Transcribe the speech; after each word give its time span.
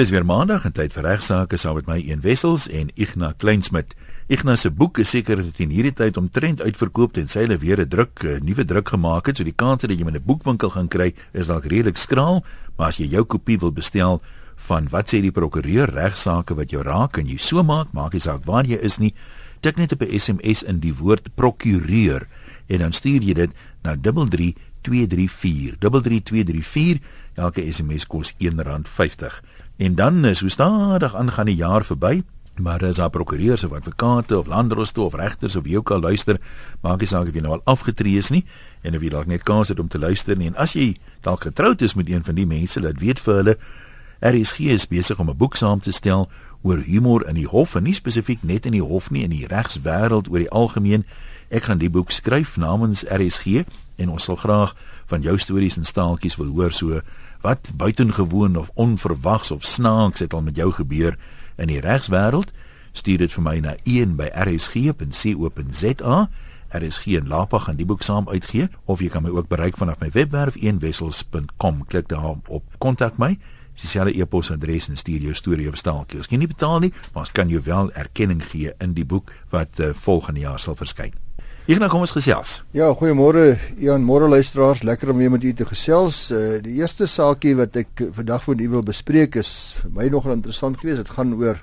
Dis 0.00 0.08
weer 0.08 0.24
maandag 0.24 0.62
en 0.64 0.72
tyd 0.72 0.94
vir 0.96 1.04
regsaake 1.04 1.58
saam 1.60 1.74
met 1.76 1.88
my 1.90 1.98
een 2.00 2.22
Wessels 2.24 2.62
en 2.72 2.88
Ignas 2.96 3.34
Kleinsmid. 3.36 3.90
Ignas 4.32 4.62
se 4.64 4.70
boek 4.72 4.96
is 5.02 5.10
seker 5.12 5.42
dat 5.44 5.58
in 5.60 5.74
hierdie 5.74 5.92
tyd 5.92 6.16
omtrent 6.16 6.62
uitverkoop 6.64 7.18
en 7.20 7.28
sy 7.28 7.42
hulle 7.44 7.58
weer 7.60 7.82
'n 7.84 7.88
druk, 7.88 8.24
'n 8.24 8.40
nuwe 8.40 8.64
druk 8.64 8.88
gemaak 8.88 9.26
het, 9.26 9.36
so 9.36 9.44
die 9.44 9.52
kans 9.52 9.82
dat 9.82 9.90
jy 9.90 10.00
in 10.00 10.16
'n 10.16 10.24
boekwinkel 10.24 10.70
gaan 10.70 10.88
kry 10.88 11.12
is 11.34 11.48
dalk 11.48 11.66
redelik 11.66 11.98
skraal, 11.98 12.42
maar 12.78 12.88
as 12.88 12.96
jy 12.96 13.08
jou 13.08 13.24
kopie 13.24 13.58
wil 13.58 13.72
bestel 13.72 14.22
van 14.56 14.88
wat 14.88 15.12
sê 15.12 15.20
die 15.20 15.32
prokureur 15.32 15.90
regsaake 15.92 16.54
wat 16.54 16.70
jou 16.70 16.82
raak 16.82 17.18
en 17.18 17.26
jy 17.26 17.36
so 17.36 17.62
maak, 17.62 17.92
maak 17.92 18.12
nie 18.12 18.20
saak 18.20 18.46
waar 18.46 18.64
jy 18.64 18.78
is 18.80 18.98
nie, 18.98 19.12
tik 19.60 19.76
net 19.76 19.92
op 19.92 20.00
'n 20.00 20.18
SMS 20.18 20.62
in 20.62 20.80
die 20.80 20.94
woord 20.94 21.28
prokureur 21.34 22.26
en 22.68 22.78
dan 22.78 22.92
stuur 22.92 23.22
jy 23.22 23.34
dit 23.34 23.50
na 23.82 23.96
33234. 23.96 25.76
33234. 25.78 27.00
Elke 27.34 27.72
SMS 27.72 28.06
kos 28.06 28.34
R1.50. 28.38 29.40
En 29.80 29.94
dan 29.94 30.24
is 30.24 30.40
hoe 30.40 30.50
stadig 30.50 31.14
aangaan 31.14 31.46
die 31.46 31.54
jaar 31.56 31.84
verby, 31.84 32.22
maar 32.56 32.84
as 32.84 32.96
daar 32.96 33.10
prokureurs 33.10 33.64
of 33.64 33.72
advokate 33.72 34.38
of 34.38 34.46
landdroste 34.46 35.00
of 35.00 35.14
regters 35.14 35.56
of 35.56 35.62
wie 35.64 35.76
ook 35.76 35.90
al 35.90 36.00
luister, 36.00 36.36
maak 36.80 37.00
nie 37.00 37.08
saak 37.08 37.30
of 37.30 37.34
jy 37.34 37.40
nou 37.40 37.54
al 37.56 37.62
afgetree 37.64 38.18
is 38.20 38.28
nie 38.28 38.42
en 38.84 38.96
of 38.96 39.00
jy 39.00 39.08
dalk 39.08 39.30
net 39.32 39.42
kans 39.42 39.72
het 39.72 39.80
om 39.80 39.88
te 39.88 39.98
luister 39.98 40.36
nie. 40.36 40.50
En 40.52 40.58
as 40.60 40.76
jy 40.76 40.98
dalk 41.24 41.48
getroud 41.48 41.80
is 41.80 41.96
met 41.96 42.12
een 42.12 42.24
van 42.24 42.36
die 42.36 42.44
mense, 42.46 42.80
laat 42.80 43.00
weet 43.00 43.24
vir 43.24 43.40
hulle 43.40 43.56
RSG 44.20 44.68
is 44.76 44.84
besig 44.84 45.18
om 45.18 45.30
'n 45.30 45.36
boek 45.36 45.56
saam 45.56 45.80
te 45.80 45.96
stel 45.96 46.28
oor 46.62 46.84
humor 46.84 47.24
in 47.28 47.40
die 47.40 47.48
hof 47.48 47.74
en 47.74 47.82
nie 47.82 47.96
spesifiek 47.96 48.42
net 48.42 48.66
in 48.66 48.72
die 48.72 48.84
hof 48.84 49.10
nie, 49.10 49.24
in 49.24 49.30
die 49.30 49.48
regswêreld 49.48 50.28
oor 50.28 50.44
die 50.44 50.50
algemeen. 50.50 51.06
Ek 51.50 51.66
gaan 51.66 51.80
die 51.82 51.90
boek 51.90 52.12
skryf 52.14 52.54
namens 52.62 53.02
RSG 53.10 53.64
en 53.98 54.12
ons 54.14 54.22
sal 54.28 54.36
graag 54.38 54.70
van 55.10 55.24
jou 55.26 55.34
stories 55.38 55.76
en 55.80 55.84
staaltjies 55.84 56.38
wil 56.38 56.52
hoor. 56.54 56.70
So 56.70 57.00
wat 57.42 57.72
buitengewoon 57.74 58.56
of 58.56 58.70
onverwags 58.78 59.50
of 59.50 59.64
snaaks 59.66 60.22
het 60.22 60.32
al 60.32 60.46
met 60.46 60.56
jou 60.56 60.70
gebeur 60.72 61.18
in 61.58 61.66
die 61.72 61.80
regswêreld? 61.82 62.54
Stuur 62.92 63.18
dit 63.24 63.34
vir 63.34 63.42
my 63.42 63.56
na 63.66 63.74
1 63.82 64.14
by 64.18 64.30
rsg.co.za 64.30 66.28
RSG 66.70 67.18
en 67.18 67.26
Lapa 67.26 67.58
gaan 67.58 67.78
die 67.80 67.86
boek 67.86 68.04
saam 68.06 68.28
uitgee 68.30 68.68
of 68.86 69.02
jy 69.02 69.08
kan 69.10 69.26
my 69.26 69.32
ook 69.34 69.48
bereik 69.50 69.78
vanaf 69.78 69.98
my 69.98 70.10
webwerf 70.14 70.54
eenwessels.com 70.54 71.82
klik 71.90 72.06
daar 72.08 72.36
op 72.46 72.62
kontak 72.78 73.18
my. 73.18 73.34
Dieselfde 73.80 74.14
e-posadres 74.20 74.86
en 74.88 74.96
stuur 74.96 75.24
jou 75.24 75.34
storie 75.34 75.66
of 75.68 75.78
staaltjie. 75.80 76.20
As 76.20 76.30
jy 76.30 76.38
nie 76.38 76.50
betaal 76.50 76.78
nie, 76.84 76.92
maar 77.14 77.26
as 77.26 77.34
kan 77.34 77.50
jy 77.50 77.62
wel 77.66 77.90
erkenning 77.98 78.44
gee 78.52 78.70
in 78.78 78.94
die 78.94 79.06
boek 79.08 79.32
wat 79.50 79.80
uh, 79.80 79.90
volgende 79.96 80.44
jaar 80.44 80.60
sal 80.60 80.78
verskyn. 80.78 81.16
Hier 81.68 81.78
nou 81.78 81.90
kom 81.92 82.00
ons 82.02 82.14
gesels. 82.14 82.54
Ja, 82.72 82.88
goeiemôre 82.96 83.58
Ian, 83.78 84.02
môre 84.08 84.30
luisteraars, 84.32 84.80
lekker 84.86 85.12
om 85.12 85.18
weer 85.20 85.30
met 85.30 85.44
u 85.44 85.52
te 85.54 85.66
gesels. 85.68 86.22
Uh, 86.32 86.56
die 86.64 86.78
eerste 86.80 87.04
saakie 87.06 87.52
wat 87.58 87.76
ek 87.76 88.00
vandag 88.16 88.46
vir 88.46 88.62
u 88.64 88.68
wil 88.72 88.84
bespreek 88.86 89.36
is 89.38 89.50
vir 89.76 89.92
my 89.98 90.08
nogal 90.10 90.38
interessant 90.38 90.80
geweest. 90.80 91.04
Dit 91.04 91.12
gaan 91.18 91.34
oor 91.36 91.60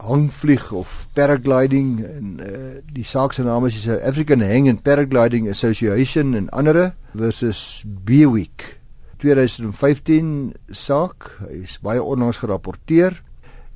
hangvlieg 0.00 0.70
of 0.72 0.94
paragliding 1.18 1.90
en 2.06 2.28
uh, 2.40 2.60
die 2.94 3.04
saak 3.04 3.34
se 3.34 3.44
naam 3.44 3.66
is 3.68 3.82
die 3.82 3.98
African 3.98 4.40
Hang 4.46 4.70
and 4.70 4.84
Paragliding 4.86 5.50
Association 5.50 6.36
en 6.38 6.48
ander 6.54 6.92
versus 7.12 7.82
Beweek. 7.84 8.78
2015 9.20 10.54
saak, 10.72 11.34
hy 11.42 11.64
is 11.66 11.76
baie 11.84 12.00
onlangs 12.00 12.40
gerapporteer. 12.40 13.18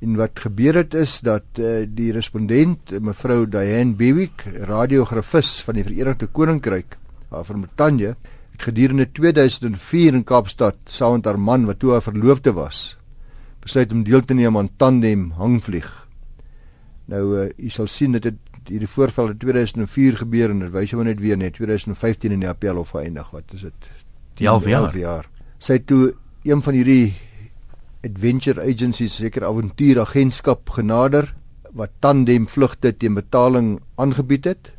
En 0.03 0.15
wat 0.19 0.39
gebeur 0.43 0.75
het 0.75 0.93
is 0.93 1.19
dat 1.23 1.59
uh, 1.59 1.85
die 1.87 2.11
respondent 2.11 2.91
mevrou 2.99 3.45
Diane 3.47 3.95
Bewick, 3.95 4.43
radiografis 4.67 5.61
van 5.63 5.79
die 5.79 5.85
Verenigde 5.87 6.27
Koninkryk, 6.27 6.97
haar 7.31 7.45
van 7.47 7.63
Brittanje, 7.63 8.15
het 8.55 8.67
gedurende 8.67 9.07
2004 9.11 10.13
in 10.13 10.23
Kaapstad 10.23 10.77
saam 10.85 11.17
met 11.17 11.25
haar 11.25 11.39
man 11.39 11.65
wat 11.65 11.79
toe 11.79 11.95
haar 11.95 12.03
verloofde 12.03 12.53
was, 12.55 12.97
besluit 13.63 13.91
om 13.91 14.03
deel 14.03 14.21
te 14.21 14.33
neem 14.33 14.57
aan 14.57 14.69
tandem 14.77 15.29
hangvlieg. 15.39 15.89
Nou 17.11 17.23
uh, 17.37 17.49
u 17.57 17.69
sal 17.69 17.87
sien 17.87 18.15
dat 18.15 18.25
dit 18.25 18.39
hierdie 18.65 18.89
voorval 18.89 19.33
in 19.33 19.37
2004 19.37 20.17
gebeur 20.23 20.53
en 20.53 20.63
dit 20.65 20.71
wys 20.73 20.93
jou 20.93 21.03
net 21.05 21.19
weer 21.21 21.37
net 21.37 21.53
2015 21.59 22.33
in 22.33 22.41
die 22.41 22.49
appel 22.49 22.79
of 22.81 22.95
eindig. 22.97 23.29
Wat 23.31 23.53
is 23.53 23.67
dit? 23.67 23.89
11 24.41 24.67
jaar. 24.67 24.97
jaar. 24.97 25.29
Sy 25.61 25.79
toe 25.85 26.15
een 26.43 26.61
van 26.65 26.73
hierdie 26.73 27.13
adventure 28.05 28.61
agencies 28.61 29.17
seker 29.19 29.45
avontuuragentskap 29.47 30.69
genader 30.77 31.31
wat 31.75 31.91
tandem 31.99 32.47
vlugte 32.47 32.93
teen 32.93 33.17
betaling 33.17 33.79
aangebied 33.99 34.47
het 34.51 34.71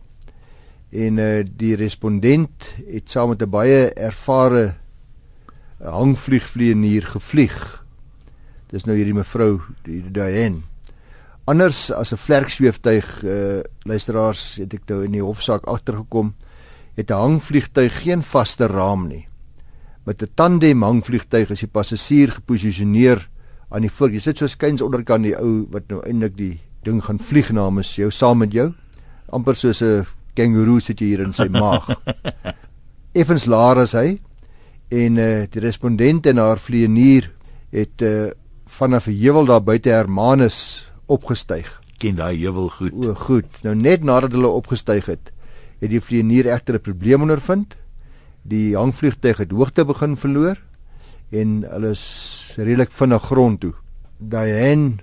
en 0.96 1.18
uh, 1.20 1.42
die 1.44 1.74
respondent 1.76 2.70
het 2.86 3.10
saam 3.10 3.34
met 3.34 3.42
'n 3.42 3.50
baie 3.50 3.90
ervare 3.90 4.64
eh, 4.64 5.92
hangvliegvlieënier 5.92 7.06
gevlieg. 7.06 7.84
Dis 8.70 8.86
nou 8.86 8.96
hierdie 8.96 9.14
mevrou 9.14 9.60
die 9.84 10.02
Diane. 10.10 10.62
Anders 11.44 11.92
as 11.92 12.12
'n 12.12 12.16
vlerksweeftuig 12.16 13.22
uh, 13.22 13.60
luisteraars 13.82 14.56
het 14.56 14.74
ek 14.74 14.88
nou 14.88 15.04
in 15.04 15.12
die 15.12 15.22
hofsaak 15.22 15.66
agtergekom 15.66 16.34
het 16.94 17.10
'n 17.10 17.14
hangvliegtuig 17.14 18.02
geen 18.02 18.22
vaste 18.22 18.66
raam 18.66 19.08
nie 19.08 19.26
met 20.06 20.22
'n 20.22 20.30
tandem 20.34 20.82
hangvliegtuig 20.82 21.50
is 21.50 21.60
die 21.60 21.68
passasier 21.68 22.30
geposisioneer 22.30 23.28
aan 23.70 23.80
die 23.80 23.90
voor. 23.90 24.10
Jy 24.10 24.20
sit 24.20 24.38
so 24.38 24.46
skuins 24.46 24.82
onderkant 24.82 25.24
die 25.24 25.36
ou 25.36 25.66
wat 25.70 25.88
nou 25.88 26.00
eintlik 26.06 26.36
die 26.36 26.60
ding 26.82 27.02
gaan 27.04 27.18
vlieg 27.18 27.50
namens 27.50 27.96
jou 27.96 28.10
saam 28.10 28.38
met 28.38 28.52
jou. 28.52 28.72
amper 29.28 29.56
soos 29.56 29.82
'n 29.82 30.06
kangoeroe 30.34 30.80
sit 30.80 31.00
jy 31.00 31.06
hier 31.06 31.20
in 31.20 31.32
sy 31.32 31.48
maag. 31.48 31.88
Effens 33.20 33.46
laer 33.46 33.76
as 33.78 33.92
hy 33.92 34.20
en 34.88 35.18
uh, 35.18 35.46
die 35.50 35.60
respondent 35.60 36.26
en 36.26 36.36
haar 36.36 36.58
vlieënier 36.58 37.32
het 37.72 38.02
uh, 38.02 38.30
vanaf 38.66 39.08
'n 39.08 39.18
heuwel 39.18 39.46
daar 39.46 39.62
buite 39.62 39.90
Hermanus 39.90 40.86
opgestyg. 41.06 41.80
Ken 41.98 42.14
daai 42.14 42.38
heuwel 42.38 42.68
goed. 42.68 42.92
O, 42.92 43.14
goed. 43.14 43.62
Nou 43.62 43.74
net 43.74 44.04
nadat 44.04 44.32
hulle 44.32 44.48
opgestyg 44.48 45.06
het, 45.06 45.32
het 45.80 45.90
die 45.90 46.00
vlieënier 46.00 46.46
egter 46.46 46.74
'n 46.74 46.80
probleem 46.80 47.22
ondervind 47.22 47.76
die 48.48 48.76
hangvliegtuig 48.76 49.42
het 49.42 49.54
hoogte 49.54 49.84
begin 49.88 50.16
verloor 50.16 50.60
en 51.34 51.64
hulle 51.66 51.90
is 51.96 52.06
redelik 52.56 52.92
vinnig 52.94 53.24
grond 53.30 53.60
toe. 53.60 53.74
Diane 54.18 55.02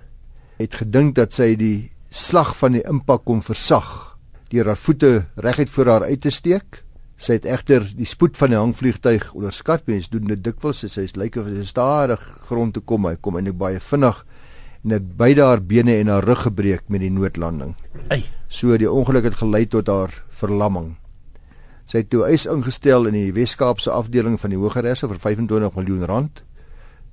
het 0.59 0.77
gedink 0.79 1.17
dat 1.19 1.35
sy 1.35 1.53
die 1.59 1.91
slag 2.13 2.53
van 2.57 2.77
die 2.77 2.85
impak 2.87 3.25
kon 3.27 3.43
versag 3.43 4.13
deur 4.53 4.69
haar 4.69 4.79
voete 4.79 5.11
reguit 5.41 5.69
voor 5.73 5.89
haar 5.89 6.07
uit 6.09 6.21
te 6.21 6.31
steek. 6.31 6.83
Sy 7.17 7.39
het 7.39 7.45
egter 7.49 7.85
die 7.97 8.07
spoed 8.09 8.37
van 8.37 8.53
die 8.53 8.59
hangvliegtuig 8.59 9.31
onderskat. 9.33 9.87
Mense 9.89 10.11
doen 10.13 10.29
dit 10.29 10.43
dikwels 10.43 10.83
as 10.85 10.97
sy 10.97 11.07
lyk 11.17 11.39
of 11.41 11.49
sy 11.49 11.65
stadig 11.65 12.21
grond 12.47 12.75
toe 12.75 12.83
kom. 12.85 13.07
Hy 13.09 13.17
kom 13.21 13.39
eintlik 13.39 13.57
baie 13.57 13.81
vinnig 13.81 14.23
en 14.83 14.97
het 14.97 15.05
beide 15.17 15.45
haar 15.47 15.61
bene 15.63 15.95
en 16.01 16.11
haar 16.11 16.25
rug 16.27 16.43
gebreek 16.45 16.89
met 16.91 17.01
die 17.01 17.11
noodlanding. 17.13 17.71
Ei, 18.11 18.23
so 18.51 18.75
die 18.77 18.89
ongeluk 18.89 19.31
het 19.31 19.39
gelei 19.39 19.65
tot 19.65 19.87
haar 19.89 20.13
verlamming. 20.29 20.93
Sy 21.93 22.01
het 22.01 22.07
toe 22.09 22.23
eis 22.25 22.47
ingestel 22.49 23.05
in 23.05 23.13
die 23.13 23.33
Wes-Kaapse 23.35 23.91
afdeling 23.93 24.39
van 24.41 24.49
die 24.49 24.57
Hogeregs 24.57 25.03
vir 25.05 25.19
25 25.21 25.75
miljoen 25.75 26.07
rand 26.09 26.39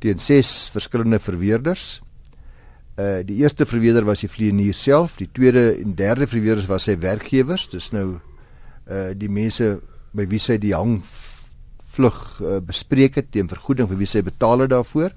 teen 0.00 0.16
ses 0.16 0.70
verskillende 0.72 1.18
verweerders. 1.20 1.98
Uh 2.96 3.18
die 3.28 3.42
eerste 3.42 3.66
verweerder 3.68 4.06
was 4.08 4.22
die 4.24 4.30
vlieënier 4.32 4.72
self, 4.72 5.18
die 5.20 5.28
tweede 5.36 5.74
en 5.82 5.92
derde 5.98 6.24
verweerders 6.24 6.70
was 6.70 6.88
sy 6.88 6.94
werkgewers. 6.96 7.66
Dis 7.68 7.90
nou 7.92 8.06
uh 8.88 9.10
die 9.12 9.28
mense 9.28 9.68
by 10.16 10.24
wie 10.32 10.40
sy 10.40 10.56
die 10.56 10.72
hang 10.72 11.02
vlug 11.92 12.16
uh, 12.40 12.56
bespreek 12.64 13.20
het 13.20 13.28
teen 13.36 13.52
vergoeding 13.52 13.90
vir 13.90 14.00
wie 14.00 14.08
sy 14.08 14.24
betaal 14.24 14.64
het 14.64 14.72
daarvoor. 14.72 15.12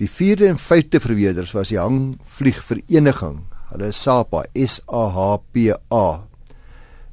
Die 0.00 0.08
vierde 0.08 0.48
en 0.48 0.56
vyfde 0.56 1.04
verweerders 1.04 1.52
was 1.52 1.68
die 1.68 1.82
hangvliegvereniging. 1.82 3.42
Hulle 3.74 3.92
SAPA, 3.92 4.46
S 4.56 4.80
A 4.88 5.04
H 5.12 5.28
P 5.52 5.68
A 5.92 6.29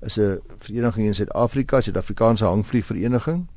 is 0.01 0.17
'n 0.19 0.39
vereniging 0.57 1.07
in 1.07 1.13
Suid-Afrika, 1.13 1.81
Suid-Afrikaanse 1.81 2.45
hangvliegvereniging. 2.45 3.47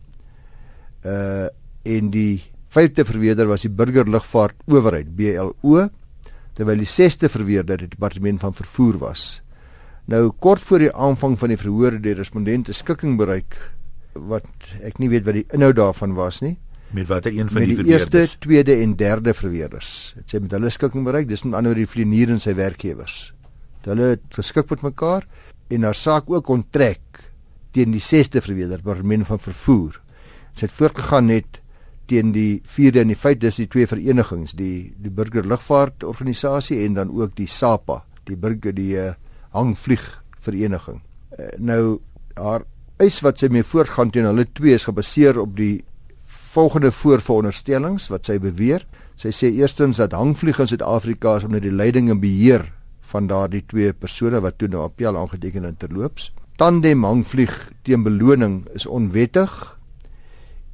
Uh 1.05 1.49
en 1.83 2.11
die 2.11 2.43
vyfde 2.69 3.05
verweerder 3.05 3.47
was 3.47 3.63
die 3.65 3.73
burgerlugvaart 3.73 4.55
owerheid 4.69 5.17
BLO 5.17 5.89
terwyl 6.53 6.83
die 6.83 6.89
sesde 6.89 7.29
verweerder 7.29 7.81
die 7.81 7.89
departement 7.89 8.41
van 8.41 8.55
vervoer 8.55 8.99
was. 8.99 9.41
Nou 10.05 10.31
kort 10.39 10.61
voor 10.69 10.79
die 10.79 10.93
aanvang 10.93 11.39
van 11.39 11.49
die 11.49 11.57
verhoor 11.57 11.97
het 11.97 12.03
die 12.03 12.17
respondente 12.19 12.75
skikking 12.77 13.17
bereik 13.17 13.57
wat 14.13 14.47
ek 14.83 14.99
nie 14.99 15.09
weet 15.09 15.25
wat 15.25 15.39
die 15.39 15.47
inhoud 15.57 15.79
daarvan 15.79 16.17
was 16.19 16.41
nie. 16.45 16.57
Met 16.91 17.07
watter 17.07 17.33
een 17.33 17.47
van 17.49 17.61
met 17.61 17.69
die, 17.69 17.77
die 17.77 17.83
verweerders? 17.85 18.15
eerste, 18.21 18.39
tweede 18.43 18.75
en 18.83 18.97
derde 18.99 19.35
verweerders. 19.35 19.91
Het 20.19 20.35
sy 20.35 20.41
met 20.43 20.57
hulle 20.57 20.73
skikking 20.75 21.07
bereik, 21.07 21.29
dis 21.31 21.45
met 21.47 21.55
ander 21.55 21.79
die 21.79 21.87
vlieënier 21.87 22.35
en 22.35 22.43
sy 22.43 22.57
werkgewers. 22.59 23.31
Hulle 23.87 24.17
het 24.17 24.27
geskik 24.35 24.69
met 24.75 24.83
mekaar 24.85 25.25
en 25.71 25.87
haar 25.87 25.97
saak 25.97 26.31
ook 26.31 26.51
onttrek 26.51 27.25
teen 27.75 27.95
die 27.95 28.03
6ste 28.03 28.43
verweerder 28.43 28.81
departement 28.83 29.27
van 29.29 29.43
vervoer. 29.43 29.99
Sy 30.53 30.67
het 30.67 30.75
voortgegaan 30.75 31.29
net 31.31 31.61
teen 32.11 32.33
die 32.35 32.61
4de 32.67 33.05
en 33.05 33.13
die 33.13 33.19
5de 33.19 33.45
dis 33.45 33.61
die 33.63 33.69
twee 33.71 33.87
verenigings, 33.87 34.57
die 34.59 34.91
die 34.99 35.13
burgerlugvaart 35.15 36.05
organisasie 36.07 36.81
en 36.85 36.99
dan 36.99 37.13
ook 37.15 37.37
die 37.39 37.47
SAPA, 37.47 38.01
die 38.27 38.37
burger 38.37 38.75
die 38.75 38.97
uh, 38.99 39.13
hangvlieg 39.55 40.03
vereniging. 40.43 40.99
Uh, 41.39 41.53
nou 41.59 42.01
haar 42.35 42.67
eis 43.01 43.21
wat 43.25 43.39
sy 43.41 43.49
mee 43.53 43.65
voortgaan 43.65 44.11
teen 44.11 44.27
hulle 44.27 44.49
twee 44.53 44.75
is 44.75 44.89
gebaseer 44.89 45.39
op 45.41 45.55
die 45.57 45.85
volgende 46.51 46.91
voorveronderstellings 46.91 48.09
wat 48.11 48.27
sy 48.27 48.41
beweer. 48.43 48.83
Sy 49.21 49.31
sê 49.37 49.53
eerstens 49.55 50.01
dat 50.03 50.17
hangvlieg 50.17 50.59
in 50.59 50.71
Suid-Afrika 50.71 51.37
is 51.39 51.47
onder 51.47 51.63
die 51.63 51.75
leiding 51.75 52.11
en 52.11 52.21
beheer 52.23 52.67
van 53.11 53.27
daardie 53.31 53.65
twee 53.67 53.93
persone 53.93 54.41
wat 54.45 54.59
toe 54.59 54.69
nou 54.69 54.85
appel 54.87 55.19
aangeteken 55.19 55.67
in 55.69 55.77
terloops. 55.77 56.31
Tandem 56.61 57.05
hangvlieg 57.05 57.55
teen 57.83 58.05
beloning 58.07 58.63
is 58.77 58.87
onwettig 58.87 59.53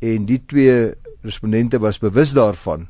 en 0.05 0.27
die 0.29 0.41
twee 0.47 0.93
respondente 1.27 1.81
was 1.83 1.99
bewus 2.03 2.35
daarvan 2.37 2.87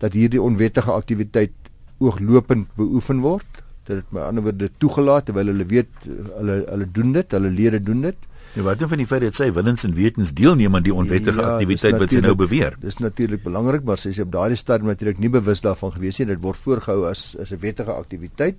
dat 0.00 0.16
hierdie 0.16 0.40
onwettige 0.42 0.92
aktiwiteit 0.92 1.52
ooglopend 2.00 2.70
beoefen 2.76 3.20
word. 3.20 3.60
Dit 3.84 4.00
het 4.00 4.12
met 4.14 4.24
ander 4.24 4.44
woorde 4.46 4.70
toegelaat 4.80 5.28
terwyl 5.28 5.52
hulle 5.52 5.66
weet 5.68 6.08
hulle 6.08 6.62
hulle 6.64 6.88
doen 6.96 7.14
dit, 7.16 7.36
hulle 7.36 7.52
lede 7.52 7.80
doen 7.84 8.08
dit. 8.08 8.28
Ja, 8.54 8.64
wat 8.66 8.80
dan 8.80 8.88
van 8.90 8.98
die 8.98 9.06
feit 9.06 9.22
dat 9.22 9.36
sy 9.38 9.46
willens 9.54 9.84
en 9.86 9.92
wetens 9.94 10.32
deelneem 10.34 10.74
aan 10.74 10.82
die 10.82 10.94
onwettige 10.94 11.38
ja, 11.38 11.52
aktiwiteit 11.54 11.98
wat 12.02 12.14
sy 12.14 12.22
nou 12.24 12.34
beweer? 12.38 12.74
Dis 12.82 12.98
natuurlik 12.98 13.44
belangrik, 13.44 13.84
maar 13.86 14.00
sy 14.00 14.10
is 14.10 14.18
op 14.24 14.32
daardie 14.34 14.58
stadium 14.58 14.90
natuurlik 14.90 15.20
nie 15.22 15.30
bewus 15.30 15.62
daarvan 15.62 15.94
gewees 15.94 16.18
nie. 16.18 16.26
Dit 16.32 16.42
word 16.42 16.58
voorgehou 16.58 17.04
as 17.10 17.36
as 17.38 17.52
'n 17.54 17.60
wettige 17.62 17.94
aktiwiteit. 17.94 18.58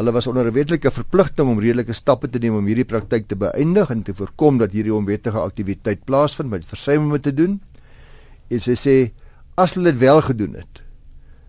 Hulle 0.00 0.12
was 0.12 0.26
onder 0.26 0.46
'n 0.46 0.52
wetlike 0.52 0.90
verpligting 0.90 1.48
om 1.48 1.58
redelike 1.60 1.92
stappe 1.92 2.28
te 2.30 2.38
neem 2.38 2.54
om 2.56 2.66
hierdie 2.66 2.86
praktyk 2.88 3.26
te 3.28 3.36
beëindig 3.36 3.90
en 3.90 4.02
te 4.02 4.14
voorkom 4.14 4.58
dat 4.58 4.72
hierdie 4.72 4.94
onwettige 4.94 5.38
aktiwiteit 5.38 6.04
plaasvind 6.04 6.50
met 6.50 6.64
versuim 6.64 7.12
om 7.12 7.20
te 7.20 7.34
doen. 7.34 7.60
En 8.48 8.60
sy 8.60 8.72
sê 8.72 9.12
as 9.56 9.74
hulle 9.74 9.92
dit 9.92 10.00
wel 10.00 10.20
gedoen 10.20 10.54
het, 10.54 10.80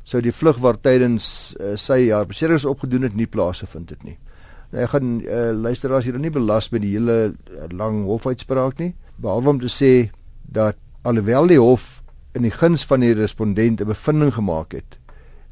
sou 0.03 0.21
die 0.21 0.35
vlug 0.35 0.57
waar 0.57 0.75
tydens 0.75 1.55
uh, 1.61 1.75
sy 1.75 2.11
haar 2.11 2.27
beserings 2.27 2.65
opgedoen 2.65 3.01
het 3.01 3.15
nie 3.15 3.25
plaasgevind 3.25 3.89
het 3.89 4.03
nie. 4.03 4.17
Nou 4.71 4.83
ek 4.83 4.89
gaan 4.89 5.21
uh, 5.21 5.51
luisteraars 5.55 6.05
hier 6.05 6.19
nie 6.19 6.29
belas 6.29 6.71
met 6.71 6.81
die 6.81 6.91
hele 6.97 7.31
uh, 7.31 7.67
lang 7.71 8.03
hofuitspraak 8.03 8.79
nie, 8.79 8.93
behalwe 9.15 9.49
om 9.49 9.59
te 9.59 9.71
sê 9.71 10.11
dat 10.43 10.75
alhoewel 11.03 11.47
die 11.47 11.59
hof 11.59 12.01
in 12.35 12.43
die 12.43 12.51
guns 12.51 12.83
van 12.83 12.99
die 12.99 13.13
respondent 13.13 13.79
'n 13.79 13.87
bevinding 13.87 14.33
gemaak 14.33 14.73
het, 14.73 14.99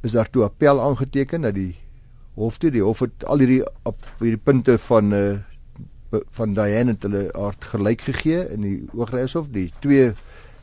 is 0.03 0.11
daar 0.11 0.29
toe 0.29 0.43
appel 0.43 0.81
aangeteken 0.81 1.41
dat 1.41 1.55
die 1.55 1.77
hof 2.39 2.57
toe. 2.57 2.71
Die 2.73 2.83
hof 2.83 3.03
het 3.05 3.25
al 3.27 3.43
hierdie 3.43 3.61
op 3.89 3.99
hierdie 4.19 4.41
punte 4.41 4.77
van 4.87 5.13
uh, 5.15 5.23
van 6.09 6.55
Diane 6.57 6.95
het 6.95 7.03
hulle 7.05 7.27
aard 7.37 7.65
gelyk 7.69 8.07
gegee 8.07 8.47
in 8.55 8.63
die 8.65 8.77
Hooggeregshof. 8.95 9.51
Die 9.53 9.67
twee 9.83 10.13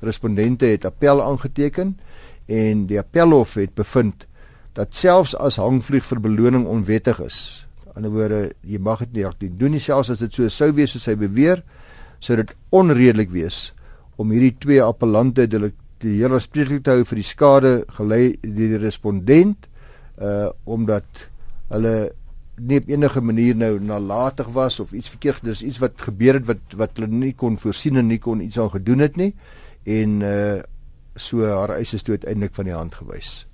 respondente 0.03 0.67
het 0.67 0.85
appel 0.85 1.23
aangeteken 1.23 1.95
en 2.47 2.87
die 2.91 2.99
appelhof 2.99 3.55
het 3.55 3.75
bevind 3.79 4.27
dat 4.77 4.95
selfs 4.95 5.35
as 5.39 5.61
hangvlieg 5.63 6.05
vir 6.05 6.21
beloning 6.21 6.67
onwettig 6.69 7.21
is 7.25 7.39
ander 7.97 8.13
woorde 8.13 8.41
jy 8.61 8.79
mag 8.83 9.01
dit 9.07 9.17
nie 9.17 9.25
ek 9.27 9.59
doen 9.59 9.75
nie 9.77 9.83
selfs 9.83 10.13
as 10.13 10.23
dit 10.25 10.35
so 10.37 10.53
sou 10.53 10.69
wees 10.77 10.93
soos 10.93 11.09
hy 11.09 11.17
beweer 11.19 11.63
sou 12.21 12.37
dit 12.39 12.53
onredelik 12.77 13.33
wees 13.33 13.71
om 14.21 14.33
hierdie 14.35 14.55
twee 14.61 14.83
appellante 14.85 15.49
die 15.49 15.73
die 16.05 16.19
hele 16.21 16.39
spreeklik 16.45 16.85
te 16.85 16.93
hou 16.93 17.07
vir 17.09 17.23
die 17.23 17.25
skade 17.27 17.73
gelei 17.97 18.25
deur 18.45 18.77
die 18.77 18.83
respondent 18.83 19.71
uh 20.21 20.53
omdat 20.65 21.27
hulle 21.69 22.13
nie 22.57 22.79
op 22.81 22.89
enige 22.89 23.21
manier 23.21 23.57
nou 23.57 23.79
nalatig 23.81 24.49
was 24.55 24.81
of 24.81 24.93
iets 24.93 25.13
verkeerd 25.13 25.45
dis 25.45 25.63
iets 25.63 25.81
wat 25.83 26.01
gebeur 26.03 26.39
het 26.39 26.47
wat 26.47 26.77
wat 26.77 26.97
hulle 26.97 27.11
nie 27.13 27.35
kon 27.35 27.59
voorsien 27.61 27.97
en 28.01 28.09
nie 28.09 28.21
kon 28.23 28.41
iets 28.41 28.59
aan 28.59 28.73
gedoen 28.73 29.05
het 29.05 29.17
nie 29.21 29.35
en 29.85 30.21
uh 30.23 30.63
so 31.17 31.47
haar 31.49 31.73
eise 31.79 31.97
toe 32.05 32.19
uiteindelik 32.19 32.55
van 32.55 32.69
die 32.69 32.75
hand 32.77 32.95
gewys. 32.95 33.47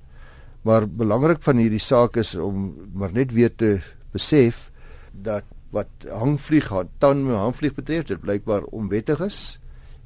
Maar 0.67 0.88
belangrik 0.88 1.43
van 1.43 1.61
hierdie 1.62 1.82
saak 1.82 2.17
is 2.19 2.35
om 2.35 2.73
maar 2.94 3.12
net 3.14 3.32
weer 3.32 3.55
te 3.55 3.76
besef 4.11 4.70
dat 5.12 5.47
wat 5.70 6.06
hangvlieg 6.11 6.69
dan 6.99 7.25
hangvlieg 7.31 7.75
betref 7.75 8.09
dit 8.11 8.20
blykbaar 8.20 8.67
onwettig 8.75 9.20
is 9.25 9.61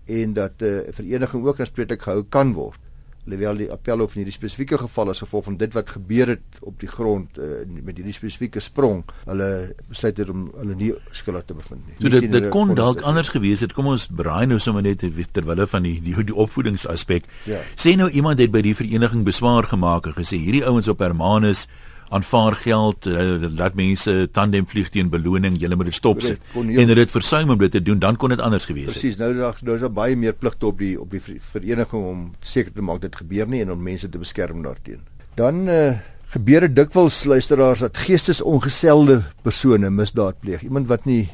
en 0.04 0.32
dat 0.32 0.60
'n 0.60 0.64
uh, 0.64 0.92
vereniging 0.92 1.46
ook 1.46 1.60
as 1.60 1.70
predik 1.70 2.02
gehou 2.02 2.24
kan 2.28 2.52
word 2.52 2.78
alhoewel 3.26 3.58
die 3.58 3.68
appel 3.72 4.02
of 4.04 4.14
in 4.14 4.22
hierdie 4.22 4.34
spesifieke 4.34 4.78
geval 4.78 5.10
as 5.12 5.22
gevolg 5.24 5.44
van 5.48 5.56
dit 5.60 5.72
wat 5.74 5.90
gebeur 5.96 6.30
het 6.34 6.60
op 6.60 6.78
die 6.80 6.90
grond 6.90 7.38
uh, 7.38 7.64
met 7.66 7.98
hierdie 7.98 8.14
spesifieke 8.14 8.62
sprong 8.62 9.02
hulle 9.24 9.48
besluit 9.88 10.22
het 10.22 10.30
om 10.32 10.46
hulle 10.56 10.76
nie 10.78 10.92
skuldig 11.10 11.48
te 11.48 11.56
bevind 11.58 11.82
nie. 11.86 11.96
So 12.00 12.12
dit 12.12 12.30
dit 12.32 12.48
kon 12.54 12.74
dalk 12.78 13.02
anders 13.06 13.32
gewees 13.34 13.64
het. 13.64 13.74
Kom 13.76 13.90
ons 13.90 14.06
braai 14.06 14.46
nou 14.46 14.60
sommer 14.62 14.84
net 14.86 15.02
terwyl 15.32 15.66
van 15.66 15.86
die 15.86 15.98
die, 16.04 16.14
die 16.30 16.38
opvoedingsaspek. 16.46 17.26
Ja. 17.50 17.60
Sê 17.74 17.96
nou 17.98 18.08
iemand 18.10 18.42
het 18.42 18.54
by 18.54 18.62
die 18.64 18.76
vereniging 18.78 19.26
beswaar 19.26 19.66
gemaak 19.66 20.06
en 20.10 20.16
gesê 20.18 20.38
hierdie 20.40 20.64
ouens 20.66 20.88
op 20.92 21.02
Hermanus 21.02 21.66
aanvaar 22.08 22.56
geld 22.60 23.04
dat 23.04 23.70
uh, 23.70 23.74
mense 23.74 24.28
tandem 24.32 24.66
vlieg 24.66 24.88
teen 24.94 25.10
beloning 25.10 25.58
jy 25.60 25.68
moet 25.74 25.90
dit 25.90 25.94
stop 25.98 26.22
sit 26.22 26.40
en 26.54 26.86
hulle 26.86 27.00
het 27.00 27.10
versuim 27.10 27.50
om 27.50 27.58
dit 27.58 27.72
te 27.72 27.82
doen 27.82 27.98
dan 27.98 28.16
kon 28.16 28.30
dit 28.34 28.40
anders 28.40 28.68
gewees 28.68 28.92
het. 28.92 29.00
Presies 29.00 29.18
nou 29.20 29.32
dag 29.34 29.62
nou 29.62 29.74
is 29.74 29.84
daar 29.84 29.92
baie 29.92 30.16
meer 30.16 30.34
pligte 30.34 30.66
op 30.66 30.78
die 30.78 30.94
op 31.00 31.10
die 31.10 31.22
vereniging 31.22 32.02
om 32.02 32.26
seker 32.40 32.72
te 32.72 32.82
maak 32.82 33.02
dit 33.02 33.16
gebeur 33.16 33.48
nie 33.48 33.64
en 33.66 33.74
om 33.74 33.82
mense 33.82 34.08
te 34.08 34.18
beskerm 34.18 34.62
daarteenoor 34.62 35.14
dan 35.36 35.66
uh, 35.68 35.98
gebeur 36.32 36.64
dit 36.66 36.76
dikwels 36.76 37.24
luisteraars 37.28 37.84
dat 37.84 37.98
geestesongestelde 38.06 39.20
persone 39.44 39.90
misdaad 39.90 40.40
pleeg. 40.40 40.64
Iemand 40.66 40.88
wat 40.90 41.04
nie 41.06 41.26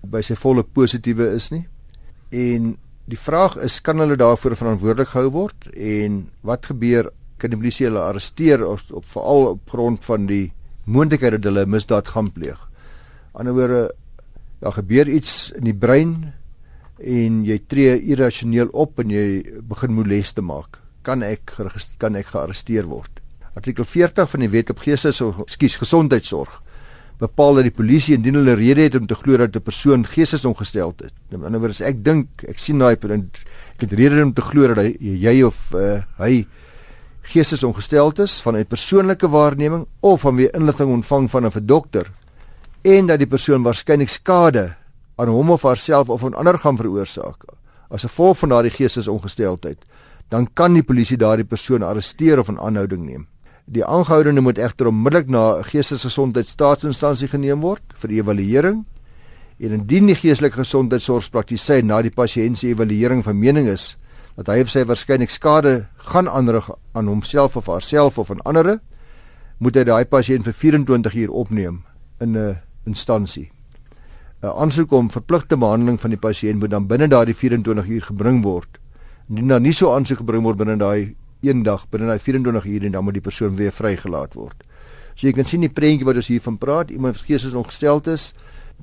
by 0.00 0.22
sy 0.24 0.36
volle 0.38 0.64
positiewe 0.64 1.28
is 1.36 1.50
nie. 1.52 1.66
En 2.32 2.74
die 3.10 3.18
vraag 3.18 3.58
is 3.62 3.80
kan 3.84 4.00
hulle 4.02 4.16
daarvoor 4.18 4.56
verantwoordelik 4.58 5.12
gehou 5.12 5.30
word? 5.34 5.68
En 5.74 6.22
wat 6.46 6.70
gebeur 6.72 7.10
kan 7.40 7.52
die 7.52 7.58
polisie 7.58 7.88
hulle 7.88 8.02
arresteer 8.04 8.64
op, 8.66 8.82
op 8.90 9.06
veral 9.10 9.46
op 9.54 9.72
grond 9.72 10.04
van 10.04 10.26
die 10.30 10.52
moontlikheid 10.84 11.38
dat 11.38 11.48
hulle 11.48 11.66
misdaad 11.66 12.12
gaan 12.14 12.30
pleeg. 12.32 12.60
Anderswoorde 13.32 13.90
daar 14.60 14.76
gebeur 14.76 15.08
iets 15.08 15.50
in 15.56 15.64
die 15.64 15.76
brein 15.76 16.14
en 17.00 17.44
jy 17.48 17.56
tree 17.66 17.96
irrasioneel 18.12 18.68
op 18.76 19.00
en 19.00 19.12
jy 19.12 19.26
begin 19.68 19.94
moleste 19.96 20.44
maak. 20.44 20.82
Kan 21.02 21.24
ek 21.24 21.56
kan 21.98 22.16
ek 22.16 22.34
gearresteer 22.34 22.88
word? 22.90 23.22
Artikel 23.56 23.84
40 23.84 24.28
van 24.30 24.44
die 24.44 24.50
Wet 24.52 24.70
op 24.70 24.82
Geestesorg, 24.84 25.40
ekskuus, 25.46 25.80
gesondheidsorg 25.80 26.60
bepaal 27.20 27.58
dat 27.58 27.68
die 27.68 27.74
polisie 27.76 28.16
indien 28.16 28.38
hulle 28.40 28.56
rede 28.56 28.86
het 28.86 28.96
om 28.96 29.06
te 29.08 29.16
glo 29.18 29.36
dat 29.36 29.56
'n 29.56 29.60
persoon 29.60 30.06
geestesongesteld 30.06 31.02
is. 31.04 31.12
In 31.30 31.44
ander 31.44 31.60
woorde, 31.60 31.84
ek 31.84 32.04
dink, 32.04 32.28
ek 32.48 32.58
sien 32.58 32.78
daai 32.78 32.96
punt, 32.96 33.36
ek 33.76 33.80
het 33.80 33.92
rede 33.92 34.22
om 34.22 34.32
te 34.32 34.42
glo 34.42 34.66
dat 34.74 34.76
hy, 34.78 34.96
jy 35.00 35.42
of 35.42 35.72
uh, 35.74 36.02
hy 36.18 36.46
geestesongesteldes 37.22 38.40
van 38.40 38.56
'n 38.56 38.66
persoonlike 38.66 39.28
waarneming 39.28 39.86
of 40.00 40.20
van 40.20 40.36
wie 40.36 40.50
inligting 40.50 40.90
ontvang 40.90 41.30
van 41.30 41.46
'n 41.46 41.66
dokter 41.66 42.12
en 42.82 43.06
dat 43.06 43.18
die 43.18 43.26
persoon 43.26 43.62
waarskynlik 43.62 44.08
skade 44.08 44.76
aan 45.16 45.28
hom 45.28 45.50
of 45.50 45.62
haarself 45.62 46.08
of 46.08 46.24
aan 46.24 46.34
ander 46.34 46.58
gaan 46.58 46.76
veroorsaak 46.76 47.44
as 47.88 48.02
gevolg 48.02 48.38
van 48.38 48.48
daardie 48.48 48.70
geestesongesteldheid 48.70 49.78
dan 50.30 50.46
kan 50.54 50.74
die 50.74 50.86
polisie 50.86 51.18
daardie 51.18 51.44
persoon 51.44 51.82
arresteer 51.82 52.38
of 52.38 52.48
in 52.48 52.58
aanhouding 52.58 53.02
neem. 53.04 53.26
Die 53.70 53.84
aangehoudene 53.84 54.40
moet 54.40 54.58
egter 54.58 54.86
onmiddellik 54.86 55.28
na 55.28 55.58
'n 55.58 55.64
geestesgesondheidstaatsinstansie 55.64 57.28
geneem 57.28 57.60
word 57.60 57.82
vir 57.94 58.10
evaluering 58.10 58.84
en 59.58 59.72
indien 59.72 60.06
die 60.06 60.14
geestelike 60.14 60.56
gesondheidsorgspraktisyn 60.56 61.86
na 61.86 62.02
die 62.02 62.14
pasiënt 62.14 62.58
se 62.58 62.68
evaluering 62.68 63.24
van 63.24 63.38
mening 63.38 63.68
is 63.68 63.96
dat 64.36 64.46
hy 64.46 64.60
of 64.60 64.70
sy 64.70 64.84
waarskynlik 64.84 65.30
skade 65.30 65.86
gaan 66.10 66.28
aanrig 66.28 66.70
aan 66.92 67.06
homself 67.06 67.56
of 67.56 67.66
haarself 67.66 68.18
of 68.18 68.30
aan 68.30 68.42
ander, 68.44 68.78
moet 69.58 69.76
hy 69.76 69.84
daai 69.84 70.04
pasiënt 70.04 70.46
vir 70.48 70.56
24 70.56 71.14
uur 71.14 71.30
opneem 71.30 71.82
in 72.20 72.36
'n 72.36 72.58
instansie. 72.86 73.50
'n 74.42 74.46
Aansoek 74.46 74.92
om 74.92 75.10
verpligte 75.10 75.56
behandeling 75.56 76.00
van 76.00 76.10
die 76.10 76.18
pasiënt 76.18 76.60
moet 76.60 76.70
dan 76.70 76.86
binne 76.86 77.08
daardie 77.08 77.34
24 77.34 77.86
uur 77.86 78.02
gebring 78.02 78.42
word. 78.42 78.78
Indien 79.28 79.48
dan 79.48 79.62
nie 79.62 79.72
so 79.72 79.92
aansoek 79.92 80.18
gebring 80.18 80.42
word 80.42 80.56
binne 80.56 80.76
daai 80.76 81.14
een 81.42 81.62
dag, 81.62 81.86
binne 81.90 82.06
daai 82.06 82.18
24 82.18 82.64
uur 82.64 82.84
en 82.84 82.92
dan 82.92 83.04
moet 83.04 83.12
die 83.12 83.22
persoon 83.22 83.54
weer 83.56 83.72
vrygelaat 83.72 84.34
word. 84.34 84.64
So 85.14 85.26
jy 85.26 85.32
kan 85.32 85.44
sien 85.44 85.60
die 85.60 85.68
prentjie 85.68 86.06
wat 86.08 86.16
ons 86.16 86.28
hier 86.28 86.40
van 86.40 86.56
praat, 86.58 86.90
iemand 86.90 87.16
wat 87.16 87.26
geestesongesteld 87.28 88.06
is, 88.06 88.34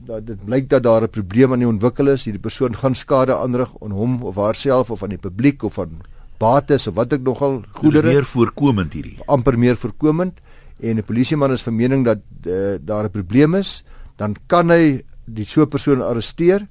dat 0.06 0.25
dit 0.27 0.46
blyk 0.46 0.70
dat 0.70 0.84
daar 0.84 1.01
'n 1.04 1.10
probleem 1.10 1.51
aan 1.51 1.60
die 1.60 1.68
ontwikkel 1.68 2.08
is, 2.08 2.24
hierdie 2.24 2.42
persoon 2.42 2.75
gaan 2.75 2.96
skade 2.96 3.36
aanrig 3.36 3.72
aan 3.82 3.92
hom 3.92 4.24
of 4.24 4.36
haarself 4.36 4.92
of 4.92 5.04
aan 5.04 5.10
die 5.10 5.18
publiek 5.18 5.63
of 5.63 5.80
aan 5.80 6.01
bates 6.38 6.88
of 6.88 6.96
wat 6.96 7.13
ek 7.13 7.22
nogal 7.22 7.63
goedere. 7.72 8.08
Meer 8.08 8.25
voorkomend 8.25 8.94
hierdie. 8.94 9.18
Amper 9.25 9.60
meer 9.60 9.77
voorkomend. 9.77 10.39
En 10.80 10.98
'n 10.98 11.04
polisieman 11.04 11.51
is 11.51 11.63
van 11.63 11.75
mening 11.75 12.06
dat 12.06 12.20
uh, 12.46 12.77
daar 12.82 13.04
'n 13.04 13.12
probleem 13.12 13.56
is, 13.56 13.84
dan 14.16 14.36
kan 14.48 14.70
hy 14.70 15.01
die 15.25 15.46
so 15.46 15.62
'n 15.62 15.68
persoon 15.68 16.01
arresteer 16.01 16.68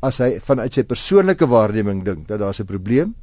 as 0.00 0.18
hy 0.18 0.40
vanuit 0.40 0.74
sy 0.74 0.82
persoonlike 0.82 1.46
waarneming 1.46 2.04
dink 2.04 2.28
dat 2.28 2.38
daar 2.38 2.54
'n 2.58 2.64
probleem 2.64 3.14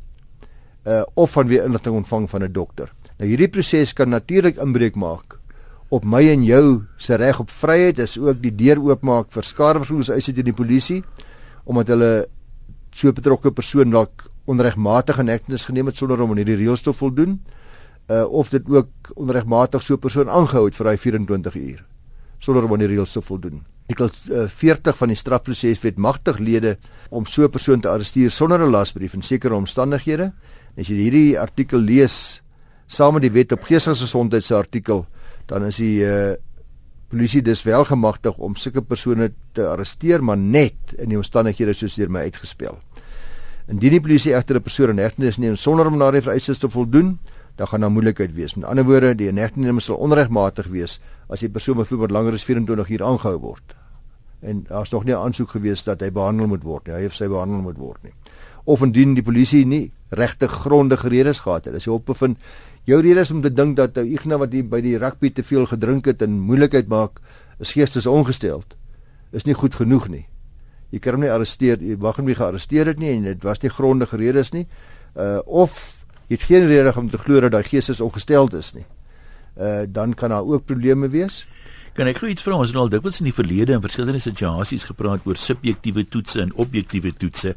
uh 0.87 1.03
of 1.13 1.31
van 1.31 1.47
wie 1.47 1.61
inligting 1.63 1.95
ontvang 1.95 2.29
van 2.29 2.43
'n 2.43 2.51
dokter. 2.51 2.91
Nou 3.17 3.29
hierdie 3.29 3.49
proses 3.49 3.93
kan 3.93 4.09
natuurlik 4.09 4.57
inbreuk 4.57 4.95
maak 4.95 5.38
op 5.89 6.05
my 6.05 6.21
en 6.29 6.43
jou 6.45 6.65
se 6.97 7.15
reg 7.15 7.39
op 7.39 7.49
vryheid 7.49 7.99
is 7.99 8.17
ook 8.17 8.41
die 8.41 8.53
deur 8.55 8.81
oopmaak 8.81 9.31
vir 9.33 9.43
skadevergoedingseise 9.43 10.33
teen 10.33 10.45
die 10.45 10.53
polisie 10.53 11.03
omdat 11.65 11.87
hulle 11.93 12.11
so 12.93 13.11
betrokke 13.13 13.51
persoon 13.51 13.91
dalk 13.91 14.27
onregmatig 14.49 15.19
in 15.19 15.27
hegtenis 15.27 15.65
geneem 15.65 15.89
het 15.89 15.97
sonder 15.97 16.21
om 16.21 16.31
aan 16.31 16.41
hierdie 16.41 16.59
reëls 16.61 16.85
te 16.85 16.93
voldoen 16.93 17.39
uh, 18.09 18.25
of 18.25 18.49
dit 18.49 18.65
ook 18.69 19.13
onregmatig 19.15 19.81
so 19.81 19.93
'n 19.93 19.99
persoon 19.99 20.29
aangehou 20.29 20.65
het 20.65 20.75
vir 20.75 20.85
daai 20.85 20.97
24 20.97 21.55
uur 21.55 21.85
sonder 22.39 22.63
om 22.63 22.73
aan 22.73 22.79
die 22.79 22.87
reëls 22.87 23.11
te 23.11 23.21
voldoen. 23.21 23.63
Artikel 23.89 24.09
uh, 24.31 24.47
40 24.47 24.97
van 24.97 25.11
die 25.11 25.17
strafproseswet 25.17 25.97
magtig 25.97 26.39
lede 26.39 26.77
om 27.09 27.25
so 27.25 27.43
'n 27.43 27.49
persoon 27.49 27.81
te 27.81 27.89
arresteer 27.89 28.31
sonder 28.31 28.59
'n 28.59 28.71
lasbrief 28.71 29.13
in 29.13 29.21
sekere 29.21 29.55
omstandighede. 29.55 30.31
As 30.77 30.87
jy 30.87 30.95
hierdie 30.95 31.39
artikel 31.39 31.79
lees 31.79 32.41
saam 32.87 33.13
met 33.13 33.21
die 33.21 33.31
wet 33.31 33.51
op 33.51 33.63
geestesgesondheid 33.63 34.43
se 34.43 34.55
artikel, 34.55 35.05
dan 35.49 35.65
is 35.65 35.81
die 35.81 36.05
uh 36.05 36.37
polisie 37.09 37.41
dis 37.41 37.63
wel 37.65 37.81
gemagtig 37.89 38.35
om 38.37 38.53
sulke 38.55 38.83
persone 38.85 39.31
te 39.57 39.63
arresteer, 39.65 40.21
maar 40.21 40.37
net 40.37 40.93
in 41.01 41.09
die 41.09 41.17
omstandighede 41.17 41.73
soos 41.73 41.95
deur 41.97 42.11
my 42.13 42.27
uitgespel. 42.29 42.77
Indien 43.69 43.95
die 43.95 44.01
polisie 44.01 44.35
egter 44.37 44.57
'n 44.57 44.61
persoon 44.61 44.89
in 44.89 45.01
hegtenis 45.01 45.37
neem 45.37 45.55
sonder 45.55 45.87
om 45.87 45.97
na 45.97 46.11
die 46.11 46.21
vereistes 46.21 46.59
te 46.59 46.69
voldoen, 46.69 47.17
dan 47.55 47.67
gaan 47.67 47.81
daar 47.81 47.91
moeilikheid 47.91 48.33
wees. 48.33 48.55
Met 48.55 48.65
ander 48.65 48.85
woorde, 48.85 49.15
die 49.15 49.27
inhegtenis 49.27 49.85
sal 49.85 49.95
onregmatig 49.95 50.67
wees 50.67 50.99
as 51.29 51.39
die 51.39 51.49
persoon 51.49 51.77
byvoorbeeld 51.77 52.11
langer 52.11 52.33
as 52.33 52.43
24 52.43 52.89
uur 52.89 53.03
aangehou 53.03 53.39
word. 53.39 53.75
En 54.41 54.65
daar's 54.69 54.91
nog 54.91 55.03
nie 55.03 55.13
'n 55.13 55.17
aansoek 55.17 55.49
gewees 55.49 55.83
dat 55.83 56.01
hy 56.01 56.11
behandel 56.11 56.47
moet 56.47 56.63
word 56.63 56.87
nie. 56.87 56.95
Hy 56.95 57.05
of 57.05 57.13
sy 57.13 57.27
behandel 57.27 57.61
moet 57.61 57.77
word 57.77 58.03
nie. 58.03 58.13
Of 58.69 58.83
indien 58.85 59.15
die 59.17 59.25
polisie 59.25 59.63
nie 59.65 59.87
regte 60.13 60.47
grondige 60.49 61.09
redes 61.09 61.41
gehad 61.45 61.65
het. 61.65 61.77
As 61.77 61.87
jy 61.87 61.93
opbevind 61.95 62.37
jou 62.89 62.99
rede 63.01 63.23
is 63.25 63.31
om 63.33 63.41
te 63.41 63.51
dink 63.53 63.77
dat 63.77 63.97
ou 63.97 64.05
Ignas 64.05 64.41
wat 64.41 64.53
hier 64.53 64.65
by 64.69 64.81
die 64.85 64.97
rugby 65.01 65.31
te 65.33 65.45
veel 65.45 65.65
gedrink 65.69 66.09
het 66.09 66.21
en 66.25 66.39
moeilikheid 66.45 66.89
maak, 66.89 67.19
is 67.59 67.73
geestesongesteld. 67.77 68.75
Is 69.33 69.45
nie 69.45 69.57
goed 69.57 69.75
genoeg 69.77 70.07
nie. 70.09 70.25
Jy 70.89 71.01
kan 71.03 71.17
hom 71.17 71.25
nie 71.25 71.29
arresteer, 71.29 71.81
jy 71.85 71.97
mag 72.01 72.17
hom 72.17 72.29
nie 72.29 72.37
gearresteer 72.37 72.89
het 72.89 73.01
nie 73.01 73.11
en 73.13 73.27
dit 73.27 73.43
was 73.45 73.61
nie 73.61 73.69
grondige 73.73 74.17
redes 74.17 74.53
nie. 74.55 74.65
Uh 75.13 75.39
of 75.45 76.05
jy 76.29 76.37
het 76.37 76.45
geen 76.49 76.65
rede 76.69 76.93
om 76.97 77.09
te 77.09 77.17
glo 77.21 77.41
dat 77.41 77.53
daai 77.53 77.65
gees 77.65 77.89
is 77.89 78.01
ongesteld 78.01 78.53
is 78.57 78.73
nie. 78.77 78.85
Uh 79.57 79.85
dan 79.85 80.13
kan 80.13 80.33
daar 80.33 80.45
ook 80.45 80.65
probleme 80.65 81.09
wees. 81.09 81.45
Kan 81.93 82.07
ek 82.07 82.21
gou 82.21 82.29
iets 82.31 82.45
vra? 82.45 82.57
Ons 82.57 82.73
het 82.73 82.77
al 82.79 82.89
dikwels 82.89 83.19
in 83.21 83.29
die 83.29 83.35
verlede 83.35 83.73
in 83.73 83.81
verskillende 83.83 84.21
situasies 84.23 84.87
gepraat 84.89 85.25
oor 85.25 85.37
subjektiewe 85.37 86.05
toetse 86.09 86.41
en 86.41 86.53
objektiewe 86.55 87.13
toetse 87.17 87.55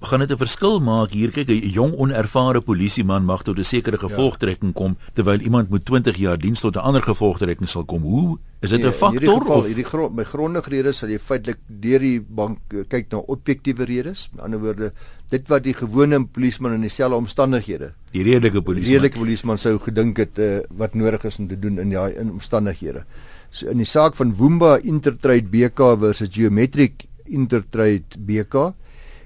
gaan 0.00 0.20
dit 0.20 0.30
'n 0.30 0.36
verskil 0.36 0.80
maak 0.80 1.10
hier. 1.10 1.30
Kyk 1.30 1.48
'n 1.48 1.68
jong 1.72 1.94
onervare 1.96 2.60
polisieman 2.60 3.24
mag 3.24 3.42
tot 3.42 3.58
'n 3.58 3.64
sekere 3.64 3.96
ja. 4.00 4.08
gevolgtrekking 4.08 4.72
kom 4.72 4.96
terwyl 5.14 5.40
iemand 5.40 5.70
met 5.70 5.84
20 5.84 6.16
jaar 6.16 6.38
diens 6.38 6.60
tot 6.60 6.76
'n 6.76 6.78
ander 6.80 7.02
gevolgtrekking 7.02 7.68
sal 7.68 7.84
kom. 7.84 8.02
Hoe? 8.02 8.38
Is 8.60 8.70
dit 8.70 8.80
'n 8.80 8.82
nee, 8.82 8.92
faktor 8.92 9.20
hierdie 9.20 9.40
geval, 9.40 9.58
of 9.58 9.66
hierdie 9.66 9.84
grond 9.84 10.14
my 10.14 10.24
grondige 10.24 10.68
redes 10.68 10.98
sal 10.98 11.08
jy 11.08 11.18
feitelik 11.18 11.58
deur 11.66 11.98
die 11.98 12.20
bank 12.20 12.58
eh, 12.68 12.84
kyk 12.88 13.10
na 13.10 13.18
objektiewe 13.18 13.84
redes. 13.84 14.28
Met 14.32 14.44
ander 14.44 14.60
woorde 14.60 14.92
dit 15.30 15.48
wat 15.48 15.62
die 15.64 15.74
gewone 15.74 16.24
polisieman 16.26 16.72
in 16.72 16.80
dieselfde 16.80 17.16
omstandighede 17.16 17.92
die 18.12 18.22
redelike 18.22 18.62
polisieman. 18.62 18.92
redelike 18.92 19.18
polisieman 19.18 19.58
sou 19.58 19.78
gedink 19.78 20.16
het 20.16 20.38
uh, 20.38 20.60
wat 20.70 20.94
nodig 20.94 21.24
is 21.24 21.38
om 21.38 21.48
te 21.48 21.58
doen 21.58 21.78
in 21.78 21.90
daai 21.90 22.14
in 22.14 22.30
omstandighede. 22.30 23.04
So 23.50 23.68
in 23.68 23.78
die 23.78 23.88
saak 23.88 24.14
van 24.14 24.34
Woomba 24.36 24.78
Intertrade 24.82 25.48
BK 25.48 25.96
versus 25.98 26.28
Geometric 26.32 27.06
Intertrade 27.24 28.04
BK 28.18 28.74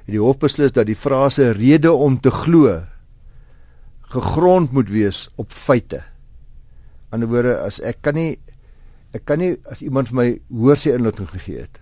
het 0.03 0.15
die 0.15 0.23
hof 0.23 0.41
beslis 0.43 0.75
dat 0.75 0.89
die 0.89 0.99
frase 0.99 1.53
rede 1.57 1.93
om 1.93 2.19
te 2.21 2.31
glo 2.35 2.81
gegrond 4.13 4.73
moet 4.73 4.91
wees 4.93 5.29
op 5.41 5.53
feite. 5.53 6.03
In 7.13 7.21
ander 7.21 7.29
woorde, 7.29 7.55
as 7.65 7.81
ek 7.81 8.03
kan 8.05 8.17
nie 8.17 8.39
ek 9.13 9.25
kan 9.29 9.41
nie 9.41 9.55
as 9.69 9.83
iemand 9.85 10.09
vir 10.09 10.17
my 10.17 10.27
hoor 10.49 10.79
sy 10.81 10.95
inligting 10.97 11.29
gegee 11.29 11.65
het 11.67 11.81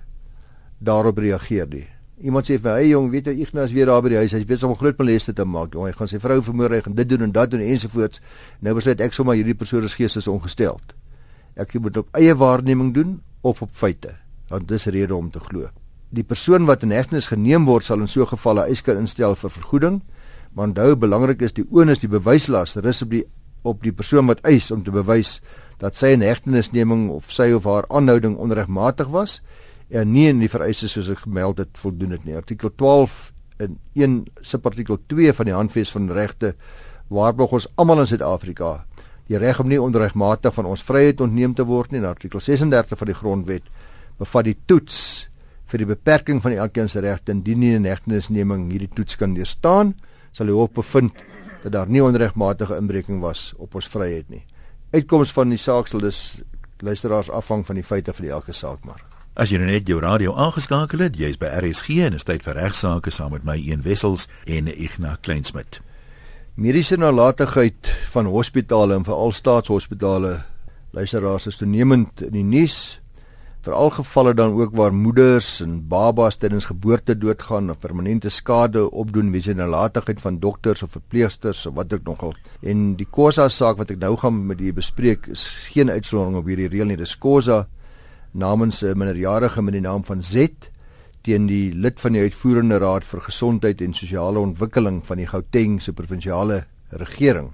daarop 0.81 1.19
reageer 1.21 1.69
nie. 1.71 1.87
Iemand 2.21 2.49
sê 2.49 2.59
vir 2.59 2.73
"Hey 2.73 2.89
jong, 2.89 3.11
weet 3.11 3.27
jy 3.27 3.41
Ignas 3.41 3.73
weer 3.73 3.87
daar 3.87 4.03
by 4.03 4.09
die 4.09 4.17
huis, 4.17 4.33
hy's 4.33 4.45
besig 4.45 4.69
om 4.69 4.77
groot 4.77 4.99
moleste 4.99 5.33
te 5.33 5.45
maak. 5.45 5.75
Jong, 5.75 5.87
hy 5.87 5.93
gaan 5.93 6.09
sy 6.09 6.19
vrou 6.19 6.43
vermoor, 6.43 6.71
hy 6.71 6.81
gaan 6.81 6.95
dit 6.95 7.09
doen 7.09 7.23
en 7.23 7.33
dat 7.33 7.51
doen 7.51 7.61
ensovoorts." 7.61 8.21
Nou 8.61 8.75
besluit 8.75 9.01
ek 9.01 9.13
sommer 9.13 9.35
hierdie 9.35 9.55
persoon 9.55 9.85
is 9.85 9.95
geestes 9.95 10.29
ongesteld. 10.29 10.95
Ek 11.57 11.75
moet 11.75 11.97
op 11.97 12.09
eie 12.13 12.35
waarneming 12.35 12.95
doen 12.95 13.23
of 13.43 13.63
op 13.63 13.71
feite. 13.73 14.17
Want 14.49 14.69
dis 14.69 14.87
rede 14.87 15.15
om 15.15 15.31
te 15.31 15.39
glo 15.39 15.71
die 16.11 16.25
persoon 16.27 16.67
wat 16.67 16.83
in 16.83 16.95
hegtenis 16.95 17.31
geneem 17.31 17.67
word 17.69 17.87
sal 17.87 18.01
in 18.01 18.09
so 18.09 18.23
'n 18.23 18.33
geval 18.35 18.59
'n 18.59 18.69
eis 18.69 18.83
kan 18.83 18.97
instel 18.97 19.37
vir 19.37 19.51
vergoeding. 19.51 20.03
Maar 20.55 20.67
onthou 20.67 20.97
belangrik 20.97 21.43
is 21.43 21.53
die 21.53 21.67
onus 21.71 21.99
die 21.99 22.09
bewyslas 22.09 22.77
rus 22.77 23.03
op 23.03 23.11
die 23.11 23.25
op 23.63 23.83
die 23.83 23.93
persoon 23.93 24.27
wat 24.27 24.41
eis 24.41 24.71
om 24.71 24.83
te 24.85 24.91
bewys 24.91 25.41
dat 25.79 25.97
sy 25.97 26.15
in 26.15 26.23
hegtenisneming 26.25 27.11
of 27.11 27.31
sy 27.33 27.53
of 27.53 27.65
haar 27.65 27.85
aanhouding 27.89 28.37
onregmatig 28.37 29.09
was 29.09 29.41
en 29.91 30.13
nie 30.13 30.29
in 30.29 30.41
die 30.41 30.49
vereistes 30.49 30.93
soos 30.93 31.11
ek 31.11 31.19
gemeld 31.19 31.59
het 31.59 31.79
voldoen 31.79 32.11
het 32.11 32.25
nie. 32.25 32.37
Artikel 32.37 32.71
12 32.77 33.33
in 33.59 33.79
1 33.95 34.27
subartikel 34.41 34.99
2 35.07 35.33
van 35.33 35.47
die 35.47 35.55
Handves 35.55 35.93
van 35.93 36.11
Regte 36.11 36.55
waarborg 37.09 37.53
ons 37.53 37.69
almal 37.77 38.01
in 38.01 38.07
Suid-Afrika 38.07 38.85
die 39.31 39.39
reg 39.39 39.61
om 39.63 39.69
nie 39.71 39.79
onregmatig 39.79 40.55
van 40.55 40.67
ons 40.67 40.83
vryheid 40.83 41.21
ontneem 41.21 41.55
te 41.55 41.67
word 41.67 41.93
nie. 41.93 42.03
Artikel 42.03 42.41
36 42.41 42.99
van 42.99 43.07
die 43.07 43.15
Grondwet 43.15 43.69
bevat 44.19 44.49
die 44.49 44.57
toets 44.67 45.30
vir 45.71 45.85
die 45.85 45.89
beperking 45.93 46.41
van 46.43 46.53
elkeen 46.53 46.89
se 46.89 47.01
regte 47.01 47.33
indien 47.33 47.59
nie 47.59 47.79
'n 47.79 47.85
hegtenisneming 47.85 48.71
hierdie 48.71 48.91
toets 48.95 49.17
kan 49.17 49.35
deurstaan, 49.35 49.95
sal 50.33 50.47
die 50.47 50.55
hof 50.55 50.73
bevind 50.73 51.13
dat 51.63 51.73
daar 51.73 51.89
nie 51.89 52.03
onregmatige 52.03 52.77
inbreking 52.77 53.21
was 53.21 53.53
op 53.59 53.75
ons 53.75 53.89
vryheid 53.89 54.29
nie. 54.29 54.45
Uitkoms 54.93 55.33
van 55.33 55.49
die 55.49 55.59
saak 55.59 55.87
sal 55.87 56.01
dus 56.01 56.43
luisteraars 56.79 57.31
afhang 57.31 57.67
van 57.67 57.75
die 57.75 57.85
feite 57.85 58.13
vir 58.13 58.23
die 58.23 58.33
elke 58.33 58.53
saak 58.53 58.85
maar. 58.85 59.03
As 59.35 59.51
jy 59.51 59.59
nou 59.59 59.71
net 59.71 59.89
jou 59.89 60.01
radio 60.01 60.35
aangeskakel 60.35 60.99
het, 60.99 61.17
jy's 61.17 61.39
by 61.39 61.47
RSG 61.47 61.89
en 62.05 62.15
is 62.15 62.25
tyd 62.25 62.43
vir 62.43 62.55
regsaake 62.55 63.11
saam 63.11 63.33
met 63.33 63.45
my 63.45 63.57
een 63.57 63.83
wessels 63.83 64.29
en 64.47 64.67
Ignas 64.67 65.19
Kleinsmid. 65.23 65.81
Mediese 66.57 66.97
nalatigheid 66.97 67.89
van 68.11 68.27
hospitale 68.27 68.95
en 68.95 69.05
veral 69.05 69.33
staatshospitale 69.33 70.43
luisteraars 70.93 71.47
is 71.47 71.57
toenemend 71.57 72.23
in 72.23 72.33
die 72.33 72.45
nuus 72.45 73.00
veral 73.61 73.91
gevalle 73.93 74.33
dan 74.35 74.55
ook 74.57 74.73
waar 74.77 74.95
moeders 74.95 75.61
en 75.61 75.75
babas 75.89 76.39
tydens 76.41 76.71
geboorte 76.71 77.19
doodgaan 77.19 77.71
of 77.71 77.79
permanente 77.79 78.31
skade 78.33 78.87
opdoen 78.91 79.31
weens 79.35 79.51
nalatigheid 79.53 80.21
van 80.21 80.39
dokters 80.41 80.83
of 80.83 80.91
verpleegsters 80.97 81.67
of 81.67 81.75
wat 81.75 81.93
ook 81.93 82.05
nogal. 82.09 82.35
En 82.63 82.95
die 82.97 83.07
Kosa 83.11 83.49
saak 83.49 83.77
wat 83.77 83.93
ek 83.93 84.01
nou 84.01 84.17
gaan 84.17 84.47
met 84.47 84.61
u 84.61 84.73
bespreek 84.73 85.29
is 85.29 85.45
geen 85.75 85.91
uitsondering 85.91 86.41
op 86.41 86.49
hierdie 86.49 86.71
reël 86.73 86.89
nie. 86.89 86.97
Dis 86.97 87.19
Kosa 87.19 87.67
namens 88.33 88.83
'n 88.83 88.97
minderjarige 88.97 89.63
met 89.63 89.73
die 89.73 89.85
naam 89.85 90.05
van 90.05 90.23
Z 90.23 90.49
teen 91.23 91.47
die 91.47 91.75
lid 91.75 92.01
van 92.01 92.13
die 92.13 92.23
uitvoerende 92.23 92.79
raad 92.79 93.05
vir 93.05 93.21
gesondheid 93.21 93.81
en 93.81 93.93
sosiale 93.93 94.39
ontwikkeling 94.39 95.07
van 95.07 95.17
die 95.17 95.27
Gauteng 95.27 95.83
se 95.83 95.93
provinsiale 95.93 96.65
regering. 96.89 97.53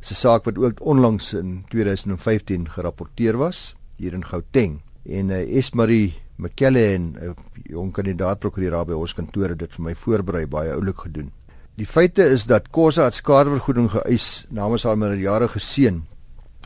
'n 0.00 0.14
saak 0.14 0.44
wat 0.44 0.58
ook 0.58 0.80
onlangs 0.80 1.34
in 1.34 1.64
2015 1.68 2.68
gerapporteer 2.68 3.36
was 3.36 3.74
hier 3.96 4.14
in 4.14 4.24
Gauteng 4.24 4.80
en 5.04 5.30
uh, 5.30 5.56
Esmarie 5.58 6.14
McKellen 6.36 7.12
'n 7.12 7.16
uh, 7.22 7.32
jong 7.70 7.92
kandidaat 7.92 8.38
prokureur 8.38 8.84
by 8.86 8.92
ons 8.92 9.14
kantoor 9.14 9.48
het 9.48 9.58
dit 9.58 9.74
vir 9.74 9.84
my 9.84 9.94
voorberei 9.94 10.46
baie 10.46 10.72
oulik 10.72 10.98
gedoen. 11.06 11.32
Die 11.74 11.86
feite 11.86 12.24
is 12.24 12.46
dat 12.46 12.68
Kosa 12.70 13.04
het 13.04 13.14
skadevergoeding 13.14 13.90
geëis 13.90 14.46
namens 14.50 14.84
haar 14.84 14.98
minderjarige 14.98 15.58
seun. 15.58 16.02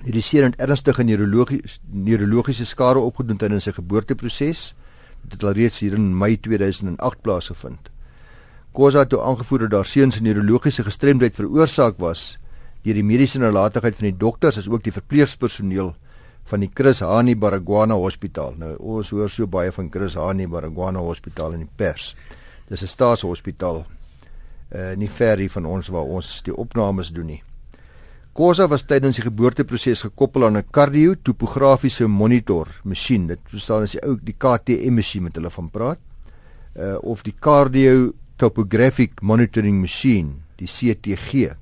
Hierdie 0.02 0.22
seun 0.22 0.50
het 0.50 0.60
ernstige 0.60 1.04
neurologiese 1.04 1.78
neurologiese 1.92 2.64
skade 2.64 2.98
opgedoen 2.98 3.36
tydens 3.36 3.64
sy 3.64 3.72
geboorteproses. 3.72 4.74
Dit 5.22 5.32
het 5.32 5.44
al 5.44 5.54
reeds 5.56 5.80
hier 5.80 5.94
in 5.94 6.18
Mei 6.18 6.36
2008 6.36 7.22
plaasgevind. 7.22 7.90
Kosa 8.72 8.98
het 8.98 9.08
toe 9.08 9.22
aangevoer 9.22 9.68
dat 9.68 9.72
haar 9.72 9.86
seun 9.86 10.10
se 10.12 10.22
neurologiese 10.22 10.84
gestremdheid 10.84 11.34
veroorsaak 11.34 11.98
was 11.98 12.38
deur 12.82 12.94
die 12.94 13.06
mediese 13.06 13.38
nalatigheid 13.42 13.96
van 13.98 14.10
die 14.10 14.18
dokters 14.18 14.58
as 14.58 14.68
ook 14.68 14.84
die 14.84 14.94
verpleegpersoneel 14.94 15.94
van 16.46 16.62
die 16.62 16.70
Chris 16.74 17.00
Hani 17.02 17.34
Baragwana 17.34 17.94
Hospitaal. 17.98 18.54
Nou 18.58 18.74
ons 18.94 19.10
hoor 19.10 19.30
so 19.30 19.46
baie 19.50 19.72
van 19.74 19.90
Chris 19.90 20.14
Hani 20.14 20.46
Baragwana 20.46 21.02
Hospitaal 21.02 21.56
in 21.58 21.66
die 21.66 21.74
pers. 21.76 22.14
Dis 22.68 22.82
'n 22.82 22.86
staatshospitaal. 22.86 23.84
Uh 24.74 24.96
nie 24.96 25.08
ver 25.08 25.38
hier 25.38 25.50
van 25.50 25.66
ons 25.66 25.88
waar 25.88 26.04
ons 26.04 26.42
die 26.42 26.54
opnames 26.54 27.12
doen 27.12 27.26
nie. 27.26 27.42
Kosa 28.32 28.66
was 28.68 28.82
tydens 28.82 29.16
die 29.16 29.24
geboorteproses 29.24 30.02
gekoppel 30.02 30.44
aan 30.44 30.56
'n 30.56 30.70
kardiotopografiese 30.70 32.06
monitor 32.06 32.68
masjien. 32.84 33.26
Dit 33.26 33.38
bestaan 33.50 33.82
as 33.82 33.92
die 33.92 34.02
ou 34.04 34.18
die 34.22 34.34
KTM 34.38 34.94
masjien 34.94 35.22
met 35.22 35.34
hulle 35.34 35.50
van 35.50 35.70
praat. 35.70 35.98
Uh 36.76 36.96
of 37.02 37.22
die 37.22 37.34
cardio 37.40 38.12
topographic 38.36 39.22
monitoring 39.22 39.80
machine, 39.80 40.30
die 40.56 40.66
CTG. 40.66 41.56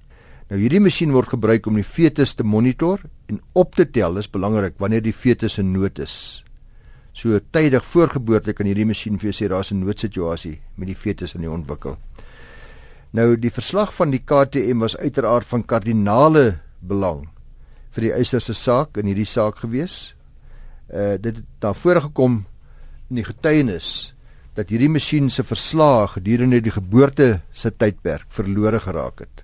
Nou 0.50 0.58
hierdie 0.60 0.82
masjien 0.82 1.12
word 1.14 1.30
gebruik 1.32 1.66
om 1.66 1.78
die 1.80 1.86
fetus 1.86 2.34
te 2.36 2.44
monitor 2.44 3.00
en 3.32 3.40
op 3.56 3.76
te 3.78 3.86
tel. 3.88 4.18
Dis 4.18 4.28
belangrik 4.28 4.76
wanneer 4.78 5.02
die 5.04 5.16
fetus 5.16 5.56
in 5.58 5.72
nood 5.72 5.98
is. 6.04 6.44
So 7.14 7.38
tydig 7.54 7.84
voor 7.86 8.10
geboorte 8.10 8.52
kan 8.52 8.66
hierdie 8.66 8.88
masjien 8.88 9.16
vir 9.18 9.30
jou 9.30 9.36
sê 9.38 9.48
daar's 9.48 9.72
'n 9.72 9.80
noodsituasie 9.80 10.60
met 10.76 10.88
die 10.88 10.98
fetus 10.98 11.34
in 11.34 11.40
die 11.40 11.50
ontwikkel. 11.50 11.96
Nou 13.12 13.36
die 13.36 13.50
verslag 13.50 13.94
van 13.94 14.10
die 14.10 14.18
KTM 14.18 14.78
was 14.78 14.96
uiteraard 14.96 15.46
van 15.46 15.64
kardinale 15.64 16.58
belang 16.80 17.28
vir 17.94 18.02
die 18.02 18.12
eiser 18.12 18.40
se 18.40 18.54
saak 18.54 18.98
in 18.98 19.06
hierdie 19.06 19.28
saak 19.28 19.62
gewees. 19.62 20.14
Uh 20.92 21.16
dit 21.16 21.36
het 21.36 21.46
daar 21.60 21.74
voorgekom 21.74 22.44
in 23.10 23.16
die 23.16 23.24
getuienis 23.24 24.14
dat 24.54 24.68
hierdie 24.68 24.90
masjien 24.90 25.30
se 25.30 25.42
verslag 25.42 26.12
gedurende 26.18 26.60
die 26.60 26.74
geboorte 26.74 27.40
se 27.52 27.70
tydperk 27.70 28.26
verlore 28.28 28.80
geraak 28.80 29.20
het. 29.20 29.43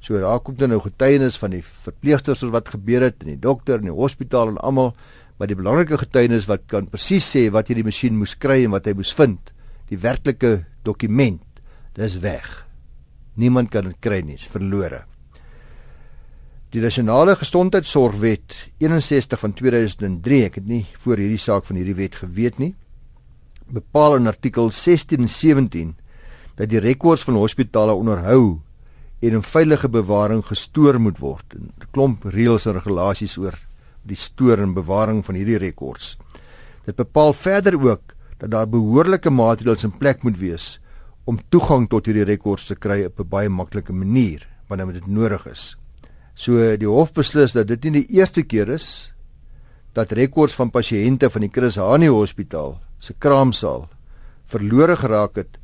So 0.00 0.20
daar 0.20 0.40
kom 0.40 0.56
dan 0.58 0.70
nou 0.72 0.80
getuienis 0.82 1.38
van 1.40 1.52
die 1.56 1.62
verpleegsters 1.64 2.44
wat 2.54 2.70
gebeur 2.74 3.08
het 3.08 3.24
in 3.24 3.34
die 3.34 3.42
dokter 3.42 3.80
en 3.80 3.90
die 3.90 3.94
hospitaal 3.94 4.54
en 4.54 4.60
almal, 4.62 4.94
maar 5.38 5.50
die 5.50 5.58
belangrike 5.58 5.98
getuienis 5.98 6.48
wat 6.50 6.66
kan 6.70 6.88
presies 6.90 7.26
sê 7.34 7.48
wat 7.54 7.70
hierdie 7.70 7.86
masjien 7.86 8.16
moes 8.18 8.36
kry 8.38 8.64
en 8.64 8.74
wat 8.74 8.86
hy 8.86 8.94
moes 8.98 9.12
vind, 9.14 9.52
die 9.90 9.98
werklike 9.98 10.64
dokument, 10.86 11.42
dis 11.98 12.18
weg. 12.22 12.48
Niemand 13.38 13.70
kan 13.70 13.86
dit 13.90 13.98
kry 14.02 14.22
nie, 14.26 14.38
verlore. 14.50 15.04
Die 16.74 16.82
nasionale 16.84 17.36
gesondheidsorgwet 17.38 18.56
61 18.82 19.40
van 19.40 19.54
2003, 19.56 20.40
ek 20.50 20.58
het 20.60 20.66
nie 20.68 20.82
voor 21.00 21.22
hierdie 21.22 21.40
saak 21.40 21.64
van 21.64 21.78
hierdie 21.80 21.96
wet 21.96 22.18
geweet 22.20 22.58
nie, 22.60 22.74
bepaal 23.72 24.18
in 24.18 24.28
artikel 24.28 24.70
16 24.72 25.24
en 25.24 25.30
17 25.32 25.94
dat 26.58 26.70
die 26.72 26.82
rekords 26.82 27.24
van 27.24 27.38
hospitale 27.38 27.94
onderhou 27.94 28.58
en 29.20 29.34
in 29.34 29.42
veilige 29.42 29.88
bewaring 29.88 30.44
gestoor 30.46 31.00
moet 31.00 31.18
word. 31.18 31.54
'n 31.54 31.72
Klomp 31.90 32.24
reëls 32.24 32.66
en 32.66 32.74
regulasies 32.74 33.36
oor 33.38 33.58
die 34.02 34.16
stoor 34.16 34.58
en 34.58 34.74
bewaring 34.74 35.24
van 35.24 35.34
hierdie 35.34 35.58
rekords. 35.58 36.16
Dit 36.86 36.96
bepaal 36.96 37.32
verder 37.32 37.74
ook 37.80 38.14
dat 38.38 38.50
daar 38.50 38.68
behoorlike 38.68 39.30
maatreëls 39.30 39.84
in 39.84 39.98
plek 39.98 40.22
moet 40.22 40.38
wees 40.38 40.78
om 41.24 41.40
toegang 41.48 41.88
tot 41.88 42.06
hierdie 42.06 42.24
rekords 42.24 42.66
te 42.66 42.74
kry 42.74 43.04
op 43.04 43.20
'n 43.20 43.28
baie 43.28 43.48
maklike 43.48 43.92
manier 43.92 44.46
wanneer 44.68 44.92
dit 44.92 45.06
nodig 45.06 45.46
is. 45.46 45.76
So 46.34 46.76
die 46.76 46.88
hof 46.88 47.12
beslis 47.12 47.52
dat 47.52 47.66
dit 47.66 47.84
nie 47.84 47.90
die 48.02 48.18
eerste 48.18 48.42
keer 48.42 48.68
is 48.68 49.12
dat 49.92 50.12
rekords 50.12 50.54
van 50.54 50.70
pasiënte 50.70 51.30
van 51.30 51.40
die 51.40 51.50
Chris 51.52 51.76
Hani 51.76 52.08
Hospitaal 52.08 52.78
se 52.98 53.14
kraamsaal 53.18 53.88
verlore 54.46 54.96
geraak 54.96 55.36
het 55.36 55.58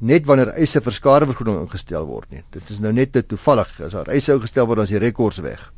net 0.00 0.26
wanneer 0.26 0.52
eise 0.60 0.80
vir 0.84 0.92
skadevergoeding 0.92 1.62
ingestel 1.62 2.06
word 2.06 2.30
nie. 2.30 2.42
Dit 2.52 2.68
is 2.70 2.80
nou 2.80 2.92
net 2.92 3.12
te 3.12 3.22
toevallig 3.22 3.80
as 3.80 3.96
daar 3.96 4.10
eise 4.12 4.34
ingestel 4.34 4.66
word 4.66 4.82
dan 4.82 4.90
is 4.90 4.94
die 4.94 5.02
rekords 5.02 5.40
weg. 5.44 5.72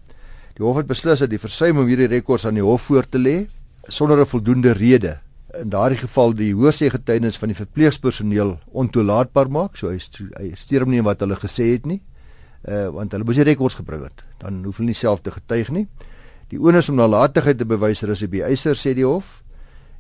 Die 0.59 0.65
hof 0.67 0.81
het 0.81 0.89
beslis 0.91 1.23
dat 1.23 1.31
die 1.31 1.39
versuim 1.39 1.79
om 1.79 1.87
hierdie 1.87 2.11
rekords 2.11 2.47
aan 2.47 2.59
die 2.59 2.67
hof 2.67 2.89
voor 2.91 3.07
te 3.07 3.19
lê 3.19 3.47
sonder 3.89 4.21
'n 4.21 4.27
voldoende 4.27 4.73
rede 4.73 5.21
in 5.61 5.71
daardie 5.71 5.99
geval 5.99 6.35
die 6.35 6.53
hoorsê 6.55 6.91
getuienis 6.91 7.39
van 7.39 7.49
die 7.49 7.57
verpleegpersoneel 7.57 8.59
ontoelaatbaar 8.73 9.51
maak. 9.51 9.77
So 9.77 9.89
hy 9.89 9.99
steur 10.55 10.81
hom 10.81 10.91
nie 10.91 11.03
wat 11.03 11.21
hulle 11.21 11.37
gesê 11.37 11.73
het 11.73 11.87
nie 11.87 12.03
uh 12.67 12.89
want 12.91 13.13
hulle 13.13 13.25
moes 13.25 13.39
die 13.39 13.47
rekords 13.47 13.79
gebring 13.79 14.03
het. 14.03 14.25
Dan 14.43 14.65
hoef 14.65 14.81
hulle 14.81 14.91
nie 14.91 14.99
self 14.99 15.23
te 15.23 15.31
getuig 15.31 15.71
nie. 15.71 15.87
Die 16.51 16.59
onus 16.59 16.89
om 16.89 16.97
nalatigheid 16.97 17.59
te 17.59 17.67
bewys 17.69 18.03
is 18.03 18.23
op 18.23 18.33
die 18.33 18.43
eiser 18.43 18.75
sê 18.75 18.95
die 18.95 19.07
hof. 19.07 19.43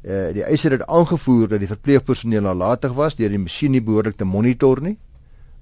Uh 0.03 0.31
die 0.33 0.45
eiser 0.47 0.77
het 0.77 0.87
aangevoer 0.87 1.49
dat 1.49 1.59
die 1.61 1.69
verpleegpersoneel 1.69 2.45
nalatig 2.47 2.93
was 2.95 3.17
deur 3.19 3.33
die 3.33 3.41
masjien 3.43 3.73
nie 3.75 3.83
behoorlik 3.83 4.17
te 4.17 4.25
monitor 4.25 4.81
nie. 4.81 4.97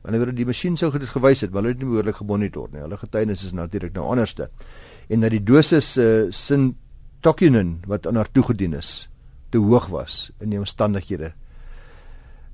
Wanneer 0.05 0.35
die 0.35 0.47
masjien 0.47 0.77
sou 0.77 0.91
dit 0.93 1.09
gewys 1.09 1.41
het, 1.41 1.51
maar 1.51 1.63
hulle 1.63 1.73
het 1.73 1.81
nie 1.83 1.89
behoorlik 1.89 2.21
gemonitor 2.21 2.69
nie. 2.73 2.83
Hulle 2.85 2.99
getuienis 3.01 3.45
is 3.45 3.55
natuurlik 3.57 3.95
nou 3.97 4.05
anderste. 4.13 4.51
En 5.09 5.21
dat 5.21 5.33
die 5.33 5.43
dosis 5.43 5.97
uh 5.97 6.29
sin 6.31 6.77
tokunen 7.21 7.81
wat 7.87 8.07
aan 8.07 8.17
haar 8.17 8.31
toegedien 8.31 8.75
is 8.75 9.09
te 9.51 9.59
hoog 9.59 9.89
was 9.91 10.31
in 10.41 10.51
die 10.51 10.59
omstandighede 10.59 11.33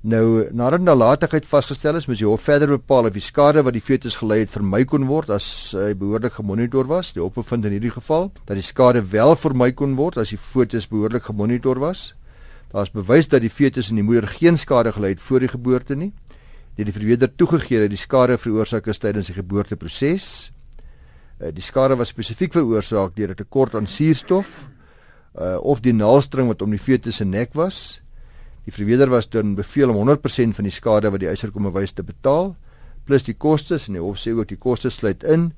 Nou 0.03 0.49
nadat 0.51 0.81
nalatigheid 0.83 1.45
vasgestel 1.47 1.95
is, 1.95 2.09
moet 2.11 2.19
jy 2.19 2.27
hof 2.27 2.43
verder 2.43 2.73
bepaal 2.73 3.07
of 3.07 3.13
die 3.15 3.23
skade 3.23 3.61
wat 3.63 3.71
die 3.71 3.83
fetus 3.83 4.17
gelei 4.19 4.41
het 4.41 4.51
vermy 4.51 4.81
kon 4.83 5.05
word 5.07 5.29
as 5.31 5.45
hy 5.79 5.93
behoorlik 5.95 6.35
gemonitor 6.41 6.89
was. 6.89 7.13
Die 7.15 7.23
hof 7.23 7.37
bevind 7.37 7.69
in 7.69 7.77
hierdie 7.77 7.93
geval 7.93 8.27
dat 8.41 8.59
die 8.59 8.65
skade 8.67 8.99
wel 9.13 9.31
vermy 9.39 9.69
kon 9.71 9.95
word 9.95 10.19
as 10.19 10.33
die 10.35 10.39
fetus 10.41 10.89
behoorlik 10.91 11.23
gemonitor 11.29 11.79
was. 11.79 12.09
Daar 12.73 12.83
is 12.83 12.91
bewys 12.91 13.31
dat 13.31 13.47
die 13.47 13.53
fetus 13.53 13.93
en 13.93 14.01
die 14.01 14.03
moeder 14.03 14.27
geen 14.27 14.59
skade 14.59 14.91
gelei 14.91 15.13
het 15.15 15.23
voor 15.23 15.39
die 15.39 15.53
geboorte 15.55 15.95
nie. 15.95 16.11
Dit 16.75 16.91
het 16.91 16.99
verweder 16.99 17.31
toegegee 17.31 17.85
dat 17.85 17.95
die 17.95 18.03
skade 18.03 18.35
veroorsaak 18.35 18.91
is 18.91 18.99
tydens 18.99 19.31
die 19.31 19.39
geboorteproses. 19.39 20.51
Eh, 21.39 21.55
die 21.55 21.63
skade 21.63 21.95
was 21.95 22.11
spesifiek 22.11 22.51
veroorsaak 22.51 23.15
deur 23.15 23.31
'n 23.31 23.39
tekort 23.39 23.75
aan 23.75 23.87
suurstof 23.87 24.67
uh, 25.39 25.57
of 25.63 25.79
die 25.79 25.93
naalstring 25.93 26.47
wat 26.47 26.61
om 26.61 26.69
die 26.69 26.79
fetus 26.79 27.15
se 27.15 27.25
nek 27.25 27.53
was. 27.53 28.02
Die 28.65 28.71
verweerder 28.71 29.09
was 29.11 29.29
dan 29.29 29.55
beveel 29.55 29.91
om 29.91 30.09
100% 30.09 30.55
van 30.55 30.67
die 30.67 30.71
skade 30.71 31.11
wat 31.11 31.19
die 31.19 31.27
eiser 31.27 31.51
kom 31.51 31.67
bewys 31.67 31.91
te 31.91 32.03
betaal 32.03 32.53
plus 33.05 33.25
die 33.27 33.35
kostes 33.35 33.87
en 33.89 33.97
die 33.97 34.03
hof 34.03 34.19
sê 34.21 34.33
ook 34.35 34.49
die 34.51 34.59
kostes 34.59 34.99
sluit 35.01 35.23
in. 35.27 35.51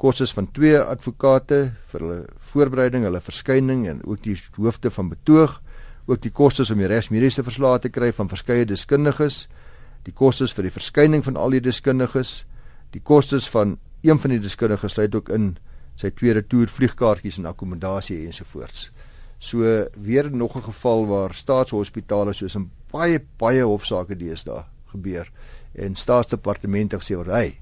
Kostes 0.00 0.32
van 0.34 0.48
twee 0.54 0.78
advokate 0.78 1.60
vir 1.92 2.04
hulle 2.04 2.20
voorbereiding, 2.52 3.06
hulle 3.06 3.22
verskyning 3.22 3.84
en 3.90 4.02
ook 4.06 4.22
die 4.24 4.36
hoofde 4.56 4.90
van 4.90 5.10
betoog, 5.12 5.58
ook 6.10 6.22
die 6.22 6.32
kostes 6.34 6.72
om 6.74 6.80
die 6.82 6.90
regsmediese 6.90 7.44
verslae 7.46 7.82
te 7.82 7.90
kry 7.92 8.10
van 8.14 8.30
verskeie 8.30 8.66
deskundiges, 8.66 9.46
die 10.06 10.14
kostes 10.14 10.54
vir 10.54 10.66
die 10.66 10.74
verskyning 10.74 11.22
van 11.26 11.38
al 11.38 11.54
die 11.54 11.62
deskundiges, 11.62 12.42
die 12.94 13.02
kostes 13.02 13.46
van 13.50 13.76
een 14.02 14.18
van 14.18 14.34
die 14.34 14.42
deskundiges 14.42 14.98
sluit 14.98 15.14
ook 15.14 15.30
in. 15.30 15.54
Sy 15.98 16.10
tweede 16.16 16.42
toer 16.48 16.70
vliegkaartjies 16.72 17.38
en 17.38 17.46
akkommodasie 17.50 18.24
ensovoorts. 18.26 18.88
So 19.42 19.58
weer 19.98 20.30
nog 20.30 20.56
'n 20.56 20.62
geval 20.62 21.06
waar 21.06 21.34
staatshospitale 21.34 22.32
soos 22.32 22.54
in 22.54 22.70
baie 22.92 23.18
baie 23.38 23.62
hofsaake 23.62 24.16
deesdae 24.16 24.64
gebeur 24.92 25.30
en 25.74 25.94
staatsdepartemente 25.94 26.96
gesê 26.96 27.16
word, 27.16 27.30
"Hey, 27.30 27.58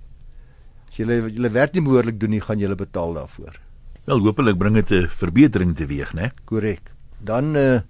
as 0.89 0.97
julle 0.97 1.31
julle 1.33 1.51
werk 1.51 1.73
nie 1.73 1.83
behoorlik 1.83 2.21
doen 2.21 2.31
nie, 2.31 2.41
gaan 2.41 2.59
julle 2.59 2.75
betaal 2.75 3.15
daarvoor." 3.15 3.61
Wel, 4.05 4.19
hopelik 4.19 4.59
bring 4.59 4.75
dit 4.75 4.91
'n 4.91 5.09
verbetering 5.09 5.77
teweeg, 5.77 6.13
né? 6.15 6.33
Korrek. 6.45 6.93
Dan 7.19 7.57
uh 7.57 7.81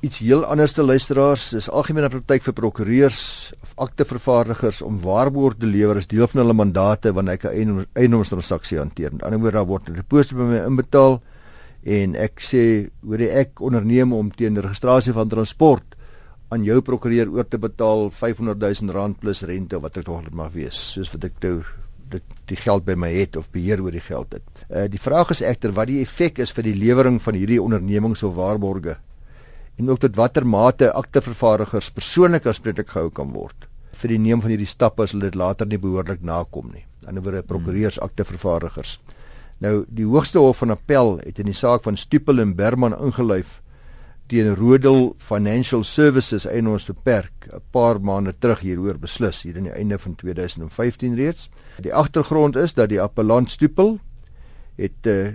iets 0.00 0.18
heel 0.18 0.44
anders 0.44 0.72
te 0.72 0.82
luisteraars, 0.82 1.52
is 1.52 1.70
algemene 1.70 2.08
praktyk 2.08 2.42
vir 2.42 2.52
prokureurs 2.52 3.52
of 3.62 3.72
aktevervaardigers 3.76 4.82
om 4.82 5.00
waarborg 5.00 5.56
te 5.58 5.66
lewer 5.66 5.96
as 5.96 6.06
deel 6.06 6.26
van 6.26 6.40
hulle 6.42 6.54
mandate 6.54 7.12
wanneer 7.12 7.38
hy 7.42 7.64
'n 7.64 7.86
eiendomstransaksie 7.92 8.78
hanteer. 8.78 9.10
Aan 9.10 9.18
die 9.18 9.24
ander 9.24 9.38
woord, 9.38 9.54
daar 9.54 9.66
word 9.66 9.88
'n 9.88 9.94
deposito 9.94 10.36
by 10.36 10.42
my 10.42 10.64
inbetaal 10.66 11.22
en 11.86 12.16
ek 12.18 12.42
sê 12.42 12.62
hoor 13.06 13.22
ek 13.22 13.62
onderneem 13.62 14.12
om 14.12 14.30
teen 14.34 14.58
registrasie 14.58 15.14
van 15.14 15.30
transport 15.30 15.94
aan 16.50 16.64
jou 16.66 16.80
prokureur 16.82 17.30
oor 17.30 17.46
te 17.46 17.58
betaal 17.62 18.08
500 18.10 18.58
000 18.82 18.94
rand 18.94 19.18
plus 19.22 19.42
rente 19.46 19.78
wat 19.82 19.98
dit 19.98 20.06
tog 20.06 20.26
mag 20.34 20.52
wees 20.54 20.78
soos 20.94 21.12
wat 21.14 21.28
ek 21.30 21.38
nou 21.42 21.60
dit 22.10 22.34
die 22.50 22.58
geld 22.58 22.84
by 22.86 22.94
my 22.98 23.10
het 23.10 23.38
of 23.38 23.48
beheer 23.50 23.80
oor 23.82 23.94
die 23.94 24.02
geld 24.02 24.36
het. 24.36 24.44
Uh 24.70 24.86
die 24.90 25.02
vraag 25.02 25.32
is 25.34 25.42
egter 25.42 25.74
wat 25.74 25.90
die 25.90 26.00
effek 26.02 26.38
is 26.42 26.54
vir 26.54 26.68
die 26.68 26.76
lewering 26.78 27.18
van 27.22 27.38
hierdie 27.38 27.62
ondernemings 27.62 28.22
of 28.26 28.36
waarborge 28.38 28.98
en 29.76 29.90
ook 29.90 30.02
tot 30.02 30.18
watter 30.18 30.46
mate 30.46 30.92
aktevervaardigers 30.92 31.90
persoonlik 31.94 32.46
aanspreeklik 32.46 32.94
gehou 32.94 33.10
kan 33.10 33.34
word 33.34 33.66
vir 33.96 34.14
die 34.14 34.22
neem 34.22 34.42
van 34.42 34.54
hierdie 34.54 34.70
stappe 34.70 35.02
as 35.02 35.14
hulle 35.14 35.30
dit 35.30 35.38
later 35.38 35.66
nie 35.66 35.80
behoorlik 35.80 36.22
nakom 36.22 36.70
nie. 36.72 36.84
Aan 37.06 37.16
die 37.16 37.22
ander 37.22 37.38
wyse 37.38 37.48
prokureurs 37.48 38.00
aktevervaardigers. 38.02 38.98
Hmm. 38.98 39.15
Nou 39.58 39.84
die 39.88 40.04
Hoogste 40.04 40.38
Hof 40.38 40.58
van 40.60 40.70
Appel 40.74 41.16
het 41.22 41.38
in 41.40 41.48
die 41.48 41.56
saak 41.56 41.86
van 41.86 41.96
Stupel 41.96 42.42
en 42.42 42.54
Berman 42.56 42.96
ingeluif 43.00 43.62
teen 44.28 44.50
Rodel 44.58 45.14
Financial 45.22 45.84
Services 45.86 46.46
Eienaars 46.50 46.88
Beperk 46.90 47.46
'n 47.52 47.62
paar 47.70 48.00
maande 48.00 48.34
terug 48.38 48.60
hieroor 48.60 48.98
beslis 48.98 49.42
hier 49.42 49.56
in 49.56 49.64
die 49.70 49.72
einde 49.72 49.98
van 49.98 50.14
2015 50.14 51.14
reeds. 51.14 51.48
Die 51.80 51.94
agtergrond 51.94 52.56
is 52.56 52.74
dat 52.74 52.88
die 52.88 53.00
appellant 53.00 53.50
Stupel 53.50 53.98
het 54.76 55.06
'n 55.06 55.08
uh, 55.08 55.32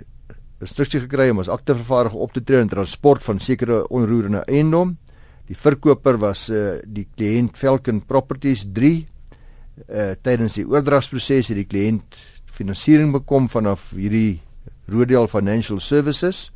instruksie 0.60 1.00
gekry 1.00 1.30
om 1.30 1.38
as 1.38 1.48
aktevervaardiger 1.48 2.18
op 2.18 2.32
te 2.32 2.42
tree 2.42 2.60
in 2.60 2.68
transport 2.68 3.22
van 3.22 3.40
sekere 3.40 3.88
onroerende 3.88 4.44
eiendom. 4.46 4.98
Die 5.46 5.56
verkoper 5.56 6.18
was 6.18 6.48
uh, 6.50 6.78
die 6.86 7.08
kliënt 7.16 7.56
Falcon 7.58 8.04
Properties 8.06 8.66
3. 8.72 9.08
Uh, 9.88 10.10
tydens 10.22 10.54
die 10.54 10.68
oordragsproses 10.68 11.48
het 11.48 11.56
die 11.56 11.66
kliënt 11.66 12.16
finansiering 12.52 13.12
bekom 13.14 13.48
vanaf 13.48 13.90
hierdie 13.96 14.40
Rodel 14.92 15.28
Financial 15.30 15.80
Services 15.80 16.50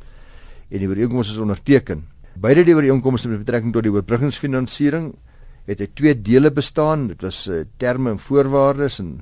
en 0.69 0.81
die 0.81 0.89
ooreenkoms 0.89 1.31
is 1.31 1.39
onderteken. 1.41 2.05
Beide 2.37 2.65
die 2.67 2.75
ooreenkomste 2.75 3.31
met 3.31 3.41
betrekking 3.41 3.73
tot 3.73 3.87
die 3.87 3.93
oorbruggingsfinansiering 3.93 5.11
het 5.67 5.81
hy 5.83 5.87
twee 5.97 6.15
dele 6.15 6.51
bestaan. 6.53 7.07
Dit 7.11 7.25
was 7.25 7.45
uh, 7.49 7.63
terme 7.81 8.13
en 8.13 8.19
voorwaardes 8.21 8.99
en 9.03 9.13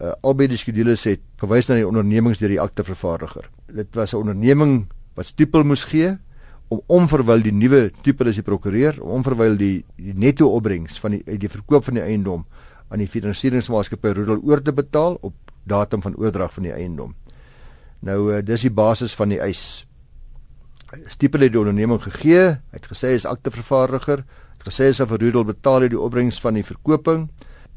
uh, 0.00 0.12
albei 0.26 0.48
die 0.50 0.58
skedules 0.60 1.06
het 1.08 1.22
verwys 1.40 1.68
na 1.70 1.78
die 1.78 1.86
ondernemings 1.88 2.42
deur 2.42 2.52
die 2.52 2.62
aktevervaardiger. 2.62 3.48
Dit 3.72 3.94
was 3.96 4.14
'n 4.14 4.24
onderneming 4.24 4.88
wat 5.14 5.26
Stipel 5.26 5.64
moes 5.64 5.84
gee 5.84 6.16
om 6.68 6.82
onverwyl 6.86 7.42
die 7.42 7.52
nuwe 7.52 7.90
Stipel 8.00 8.28
as 8.28 8.36
die 8.36 8.44
prokureur, 8.44 9.00
om 9.02 9.20
onverwyl 9.20 9.56
die 9.56 9.84
die 9.96 10.14
netto 10.14 10.48
opbrengs 10.52 11.00
van 11.00 11.16
die 11.16 11.38
die 11.38 11.48
verkoop 11.48 11.84
van 11.84 11.94
die 11.94 12.02
eiendom 12.02 12.44
aan 12.88 12.98
die 12.98 13.08
finansieringsmaatskappy 13.08 14.12
Rodel 14.12 14.40
oor 14.42 14.62
te 14.62 14.72
betaal 14.72 15.18
op 15.20 15.34
datum 15.68 16.02
van 16.02 16.16
oordrag 16.16 16.54
van 16.54 16.68
die 16.68 16.74
eiendom. 16.74 17.14
Nou 18.00 18.18
uh, 18.32 18.42
dis 18.44 18.66
die 18.66 18.74
basis 18.74 19.14
van 19.18 19.34
die 19.34 19.40
eis. 19.42 19.84
Stipel 21.12 21.44
het 21.44 21.52
die 21.52 21.60
onderneming 21.60 22.00
gegee, 22.02 22.44
hy 22.72 22.78
het 22.78 22.88
gesê 22.88 23.12
hy 23.12 23.18
is 23.20 23.28
aktevervaardiger, 23.28 24.24
het 24.56 24.64
gesê 24.64 24.88
hy 24.88 24.96
sal 24.96 25.10
vir 25.10 25.26
Rudolf 25.26 25.50
betaal 25.50 25.88
die 25.88 26.00
opbrengs 26.00 26.40
van 26.40 26.56
die 26.56 26.64
verkoping. 26.66 27.28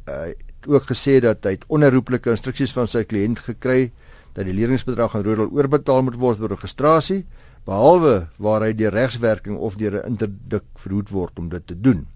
Uh, 0.07 0.31
hy 0.31 0.31
ook 0.69 0.85
gesê 0.91 1.17
dat 1.23 1.45
hy 1.45 1.55
onherroepelike 1.73 2.29
instruksies 2.35 2.73
van 2.75 2.89
sy 2.89 3.01
kliënt 3.09 3.39
gekry 3.41 3.91
dat 4.35 4.45
die 4.45 4.55
leningsbedrag 4.55 5.15
aan 5.17 5.25
Rudolf 5.25 5.55
oorbetaal 5.57 6.03
moet 6.05 6.19
word 6.21 6.41
vir 6.41 6.53
registrasie 6.53 7.21
behalwe 7.65 8.27
waar 8.41 8.65
hy 8.65 8.73
deur 8.77 8.93
regswerking 8.95 9.57
of 9.57 9.77
deur 9.77 10.01
'n 10.01 10.13
interdik 10.13 10.65
verhoed 10.75 11.09
word 11.09 11.39
om 11.39 11.49
dit 11.49 11.67
te 11.67 11.75
doen. 11.75 12.07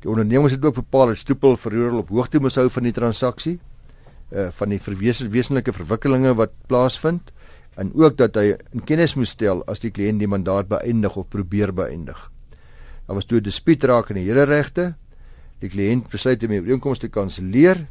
Die 0.00 0.10
onderneming 0.10 0.50
het 0.50 0.64
ook 0.64 0.74
bepaal 0.74 1.06
dat 1.06 1.18
Stipel 1.18 1.56
vir 1.56 1.72
Rudolf 1.72 2.00
op 2.00 2.08
hoogte 2.08 2.40
moet 2.40 2.54
hou 2.54 2.70
van 2.70 2.82
die 2.82 2.92
transaksie 2.92 3.58
uh, 4.32 4.48
van 4.50 4.68
die 4.68 4.80
wesenlike 5.30 5.72
verwikkelinge 5.72 6.34
wat 6.34 6.54
plaasvind 6.68 7.32
en 7.78 7.92
ook 7.94 8.16
dat 8.18 8.34
hy 8.36 8.56
in 8.74 8.82
kennis 8.84 9.14
moet 9.14 9.30
stel 9.30 9.62
as 9.70 9.80
die 9.80 9.92
kliënt 9.94 10.18
die 10.18 10.30
mandaat 10.30 10.68
beëindig 10.68 11.16
of 11.16 11.28
probeer 11.30 11.72
beëindig. 11.72 12.18
Daar 13.06 13.16
was 13.16 13.24
toe 13.24 13.38
'n 13.38 13.42
dispuut 13.42 13.84
raak 13.84 14.10
in 14.10 14.16
die 14.16 14.28
hele 14.28 14.44
regte. 14.44 14.94
Die 15.60 15.70
kliënt 15.70 16.10
besluit 16.10 16.42
om 16.42 16.48
die 16.48 16.60
ooreenkoms 16.60 16.98
te 16.98 17.08
kanselleer. 17.08 17.86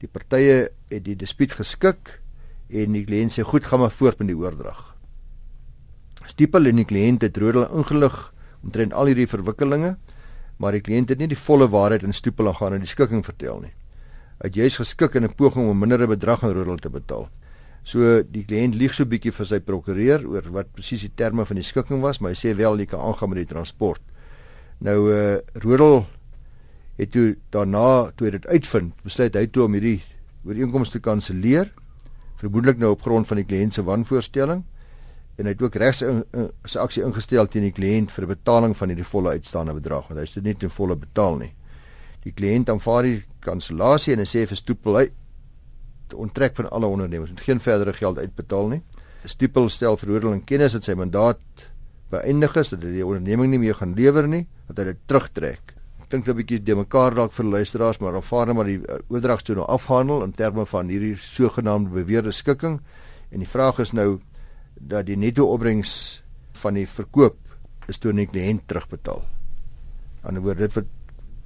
Die 0.00 0.08
partye 0.08 0.70
het 0.88 1.04
die 1.04 1.16
dispuut 1.16 1.52
geskik 1.52 2.20
en 2.68 2.92
die 2.92 3.04
kliënt 3.04 3.32
sê 3.32 3.42
goed, 3.42 3.66
gaan 3.66 3.80
maar 3.80 3.90
voort 3.90 4.18
met 4.18 4.28
die 4.28 4.36
oordrag. 4.36 4.96
Stipel 6.26 6.66
en 6.66 6.76
die 6.76 6.84
kliënt 6.84 7.22
het 7.22 7.36
Rodel 7.36 7.68
ingelig 7.76 8.32
omtrent 8.62 8.92
al 8.92 9.06
hierdie 9.06 9.26
verwikkelinge, 9.26 9.96
maar 10.56 10.72
die 10.72 10.80
kliënt 10.80 11.08
het 11.08 11.18
nie 11.18 11.28
die 11.28 11.38
volle 11.38 11.68
waarheid 11.68 12.02
in 12.02 12.14
Stipel 12.14 12.52
gaan 12.54 12.74
in 12.74 12.80
die 12.80 12.90
skikking 12.90 13.24
vertel 13.24 13.60
nie. 13.60 13.72
Het 14.38 14.54
juis 14.54 14.76
geskik 14.76 15.14
in 15.14 15.24
'n 15.24 15.34
poging 15.34 15.68
om 15.68 15.78
minder 15.78 16.06
bedrag 16.06 16.44
aan 16.44 16.52
Rodel 16.52 16.76
te 16.76 16.90
betaal. 16.90 17.28
So 17.82 18.22
die 18.22 18.44
kliënt 18.44 18.74
lieg 18.74 18.94
so 18.94 19.02
'n 19.02 19.08
bietjie 19.08 19.32
vir 19.32 19.46
sy 19.46 19.60
prokureur 19.60 20.26
oor 20.26 20.42
wat 20.50 20.72
presies 20.72 21.00
die 21.00 21.14
terme 21.14 21.44
van 21.44 21.56
die 21.56 21.64
skikking 21.64 22.00
was, 22.00 22.20
maar 22.20 22.30
hy 22.30 22.36
sê 22.36 22.56
wel 22.56 22.78
jy 22.78 22.86
kan 22.86 23.00
aangaan 23.00 23.28
met 23.28 23.38
die 23.38 23.54
transport. 23.54 24.00
Nou 24.80 25.12
eh 25.12 25.34
uh, 25.34 25.40
Rodel 25.54 26.06
het 26.96 27.10
toe 27.10 27.36
daarna 27.50 28.10
toe 28.16 28.30
dit 28.30 28.46
uitvind, 28.46 28.92
besluit 29.02 29.34
hy 29.34 29.46
toe 29.46 29.64
om 29.64 29.72
hierdie 29.72 30.02
ooreenkoms 30.44 30.90
te 30.90 31.00
kanselleer 31.00 31.72
vermoedelik 32.38 32.78
nou 32.78 32.92
op 32.94 33.02
grond 33.02 33.26
van 33.26 33.40
die 33.40 33.46
kliënt 33.46 33.74
se 33.74 33.82
wanvoorstelling 33.82 34.62
en 35.38 35.46
hy 35.46 35.54
het 35.54 35.62
ook 35.62 35.74
regs 35.78 36.02
'n 36.02 36.50
aksie 36.78 37.04
ingestel 37.04 37.46
teen 37.46 37.62
die 37.62 37.72
kliënt 37.72 38.10
vir 38.10 38.24
'n 38.24 38.34
betaling 38.34 38.76
van 38.76 38.88
hierdie 38.88 39.10
volle 39.12 39.30
uitstaande 39.30 39.74
bedrag 39.74 40.08
want 40.08 40.18
hy 40.20 40.24
het 40.24 40.34
dit 40.34 40.44
nie 40.44 40.54
ten 40.54 40.70
volle 40.70 40.96
betaal 40.96 41.36
nie. 41.36 41.54
Die 42.22 42.32
kliënt 42.32 42.68
aanvaar 42.68 43.02
die 43.02 43.24
kansellasie 43.48 44.14
en 44.14 44.22
hy 44.22 44.28
sê 44.28 44.44
vir 44.48 44.60
Stoepel 44.60 45.00
hy 45.00 45.06
onttrek 46.16 46.54
van 46.56 46.70
alle 46.72 46.88
ondernemings 46.88 47.32
en 47.34 47.40
geen 47.44 47.60
verdere 47.60 47.92
geld 47.96 48.20
uitbetaal 48.20 48.70
nie. 48.76 48.82
Stoepel 49.28 49.68
stel 49.72 49.98
verhoording 50.00 50.38
in 50.38 50.44
kennis 50.48 50.76
dat 50.76 50.86
sy 50.86 50.94
mandaat 50.96 51.66
beëindig 52.12 52.54
is 52.56 52.72
dat 52.72 52.86
hy 52.86 52.94
die 53.00 53.04
onderneming 53.04 53.50
nie 53.52 53.60
meer 53.66 53.76
gaan 53.76 53.96
lewer 53.98 54.28
nie, 54.28 54.46
dat 54.70 54.80
hy 54.80 54.92
dit 54.92 55.02
terugtrek 55.10 55.74
dink 56.08 56.28
'n 56.28 56.36
bietjie 56.36 56.62
de 56.64 56.74
mekaar 56.74 57.14
dalk 57.14 57.32
vir 57.32 57.44
luisteraars, 57.44 57.98
maar 58.00 58.14
aanvaar 58.14 58.46
net 58.46 58.56
maar 58.56 58.64
die 58.64 58.80
uh, 58.80 58.96
oordrag 59.08 59.42
toe 59.42 59.54
nou 59.56 59.66
afhandel 59.66 60.22
in 60.24 60.32
terme 60.32 60.64
van 60.66 60.88
hierdie 60.88 61.16
sogenaamde 61.16 61.90
beweerde 61.90 62.32
skikking. 62.32 62.80
En 63.30 63.38
die 63.38 63.48
vraag 63.48 63.78
is 63.78 63.92
nou 63.92 64.20
dat 64.80 65.06
die 65.06 65.16
netto 65.16 65.44
opbrengs 65.44 66.22
van 66.52 66.74
die 66.74 66.86
verkoop 66.86 67.36
is 67.88 67.98
toe 67.98 68.12
net 68.12 68.32
net 68.32 68.64
terugbetaal. 68.66 69.22
Aan 70.22 70.34
die 70.34 70.42
woord 70.42 70.58
dit 70.58 70.72
wat 70.72 70.88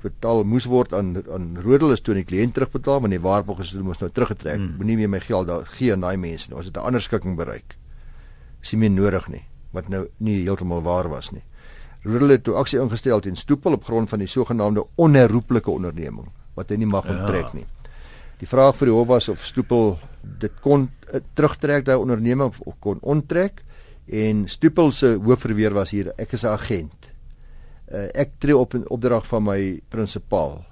betaal 0.02 0.44
moes 0.44 0.66
word 0.70 0.92
aan 0.92 1.14
aan 1.32 1.58
Rodel 1.62 1.92
is 1.92 2.00
toe 2.00 2.14
die 2.14 2.24
kliënt 2.24 2.54
terugbetaal, 2.54 3.00
maar 3.00 3.10
die 3.10 3.22
waarborg 3.22 3.62
is 3.64 3.72
dit 3.72 3.82
moes 3.82 4.00
nou 4.02 4.10
teruggetrek. 4.10 4.58
Hmm. 4.58 4.74
Moenie 4.80 4.96
meer 4.96 5.08
my 5.08 5.20
geld 5.20 5.48
daar 5.48 5.66
gee 5.66 5.92
aan 5.92 6.04
daai 6.04 6.16
mense 6.16 6.50
nie. 6.50 6.56
Ons 6.56 6.66
het 6.66 6.76
'n 6.76 6.86
ander 6.86 7.02
skikking 7.02 7.36
bereik. 7.36 7.76
Is 8.62 8.72
nie 8.72 8.80
meer 8.80 8.90
nodig 8.90 9.28
nie, 9.28 9.44
wat 9.72 9.88
nou 9.88 10.08
nie 10.18 10.42
heeltemal 10.42 10.82
waar 10.82 11.08
was 11.08 11.30
nie. 11.32 11.42
Rudel 12.02 12.28
het 12.28 12.44
toe 12.44 12.54
aksie 12.54 12.80
ingestel 12.80 13.20
teen 13.20 13.36
Stoepel 13.36 13.72
op 13.72 13.84
grond 13.84 14.08
van 14.08 14.18
die 14.18 14.28
sogenaamde 14.28 14.86
onherroepelike 14.96 15.70
onderneming 15.70 16.30
wat 16.54 16.70
hy 16.70 16.76
nie 16.76 16.86
mag 16.86 17.06
ja. 17.06 17.14
onttrek 17.14 17.52
nie. 17.54 17.66
Die 18.42 18.48
vraag 18.48 18.74
vir 18.76 18.90
die 18.90 18.94
hof 18.94 19.06
was 19.06 19.28
of 19.28 19.44
Stoepel 19.46 19.98
dit 20.22 20.54
kon 20.60 20.88
uh, 20.88 21.20
terugtrek 21.34 21.84
daai 21.86 21.98
onderneming 21.98 22.50
of 22.50 22.76
kon 22.80 22.98
onttrek 23.00 23.62
en 24.10 24.48
Stoepel 24.50 24.90
se 24.92 25.14
hoofverweer 25.14 25.74
was 25.74 25.94
hier 25.94 26.12
ek 26.18 26.32
is 26.32 26.44
'n 26.44 26.48
agent. 26.48 27.01
Uh, 27.92 28.08
ek 28.14 28.38
tree 28.40 28.56
op 28.56 28.74
in 28.74 28.88
opdrag 28.88 29.26
van 29.28 29.44
my 29.44 29.58
prinsipaal 29.92 30.62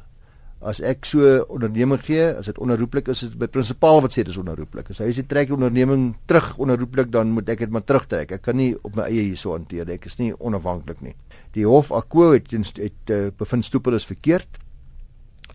as 0.60 0.80
ek 0.84 1.06
so 1.08 1.24
onderneming 1.48 2.00
gee, 2.04 2.20
as 2.36 2.50
dit 2.50 2.58
onherroepelik 2.60 3.08
is, 3.12 3.22
is 3.24 3.32
dit 3.32 3.40
by 3.40 3.48
prinsipaal 3.52 4.02
wat 4.04 4.12
sê 4.12 4.22
dit 4.26 4.32
is 4.32 4.40
onherroepelik. 4.40 4.90
As 4.92 5.00
hy 5.00 5.08
sê 5.16 5.24
trek 5.28 5.48
die 5.48 5.56
onderneming 5.56 6.10
terug 6.28 6.52
onherroepelik, 6.60 7.08
dan 7.14 7.32
moet 7.32 7.48
ek 7.54 7.64
dit 7.64 7.72
maar 7.72 7.86
terugtrek. 7.88 8.34
Ek 8.36 8.44
kan 8.44 8.58
nie 8.60 8.74
op 8.76 8.98
my 8.98 9.06
eie 9.08 9.24
hierso 9.30 9.54
hanteer 9.56 9.88
nie. 9.88 9.96
Ek 9.96 10.10
is 10.10 10.18
nie 10.20 10.34
onafhanklik 10.36 11.00
nie. 11.04 11.14
Die 11.56 11.64
hof 11.68 11.92
akko 11.96 12.34
het 12.34 12.52
het, 12.52 12.76
het 12.76 13.14
uh, 13.16 13.22
bevind 13.40 13.64
Stoepel 13.66 13.96
is 13.96 14.08
verkeerd 14.08 14.60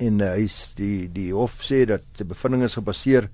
en 0.01 0.19
uh, 0.19 0.33
hy 0.33 0.47
die 0.79 1.05
die 1.13 1.29
hof 1.31 1.61
sê 1.63 1.85
dat 1.87 2.03
die 2.17 2.27
bevindinge 2.27 2.71
gebaseer 2.73 3.29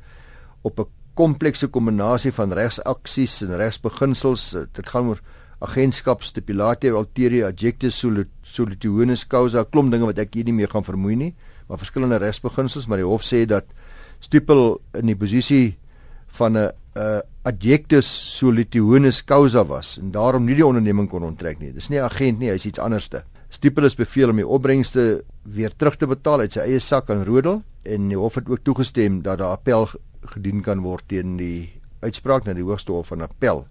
op 0.67 0.79
'n 0.79 0.91
komplekse 1.15 1.67
kombinasie 1.67 2.31
van 2.31 2.51
regsaksies 2.51 3.41
en 3.47 3.55
regsbeginsels. 3.57 4.51
Dit 4.75 4.89
gaan 4.89 5.07
oor 5.07 5.21
agentskap 5.61 6.23
stipulate 6.23 6.89
alterie 6.89 7.45
adjectus 7.45 8.01
solitutionis 8.43 9.27
causa 9.29 9.63
klom 9.63 9.91
dinge 9.91 10.09
wat 10.09 10.19
ek 10.19 10.33
hier 10.33 10.45
nie 10.45 10.57
meer 10.57 10.71
gaan 10.73 10.83
vermoei 10.83 11.15
nie 11.15 11.33
maar 11.71 11.79
verskillende 11.79 12.17
regsbeginsels, 12.19 12.87
maar 12.91 12.99
die 12.99 13.07
hof 13.07 13.23
sê 13.23 13.45
dat 13.47 13.69
Stupel 14.19 14.81
in 14.99 15.07
die 15.07 15.15
posisie 15.15 15.77
van 16.35 16.57
'n 16.57 16.67
uh, 16.99 17.19
adjectus 17.47 18.07
solitionis 18.37 19.23
causa 19.23 19.63
was 19.65 19.97
en 19.97 20.11
daarom 20.11 20.45
nie 20.45 20.55
die 20.55 20.65
onderneming 20.65 21.09
kon 21.09 21.23
onttrek 21.23 21.59
nie. 21.59 21.71
Dis 21.73 21.89
nie 21.89 22.01
agent 22.01 22.39
nie, 22.39 22.49
hy's 22.49 22.65
iets 22.65 22.79
anderste. 22.79 23.23
Stupel 23.49 23.85
is 23.85 23.95
beveel 23.95 24.29
om 24.29 24.35
die 24.35 24.47
opbrengste 24.47 25.23
weer 25.43 25.71
terug 25.75 25.95
te 25.95 26.07
betaal 26.07 26.39
uit 26.39 26.51
sy 26.51 26.59
eie 26.59 26.79
sak 26.79 27.09
aan 27.09 27.23
Rodel 27.23 27.63
en 27.83 28.09
die 28.09 28.17
hof 28.17 28.35
het 28.35 28.49
ook 28.49 28.63
toegestem 28.63 29.21
dat 29.21 29.39
daar 29.39 29.55
appel 29.55 29.87
gedien 30.21 30.61
kan 30.61 30.81
word 30.81 31.07
teen 31.07 31.37
die 31.37 31.71
uitspraak 32.01 32.45
na 32.45 32.53
die 32.53 32.63
hoogste 32.63 32.91
hof 32.91 33.07
van 33.07 33.21
appel. 33.21 33.65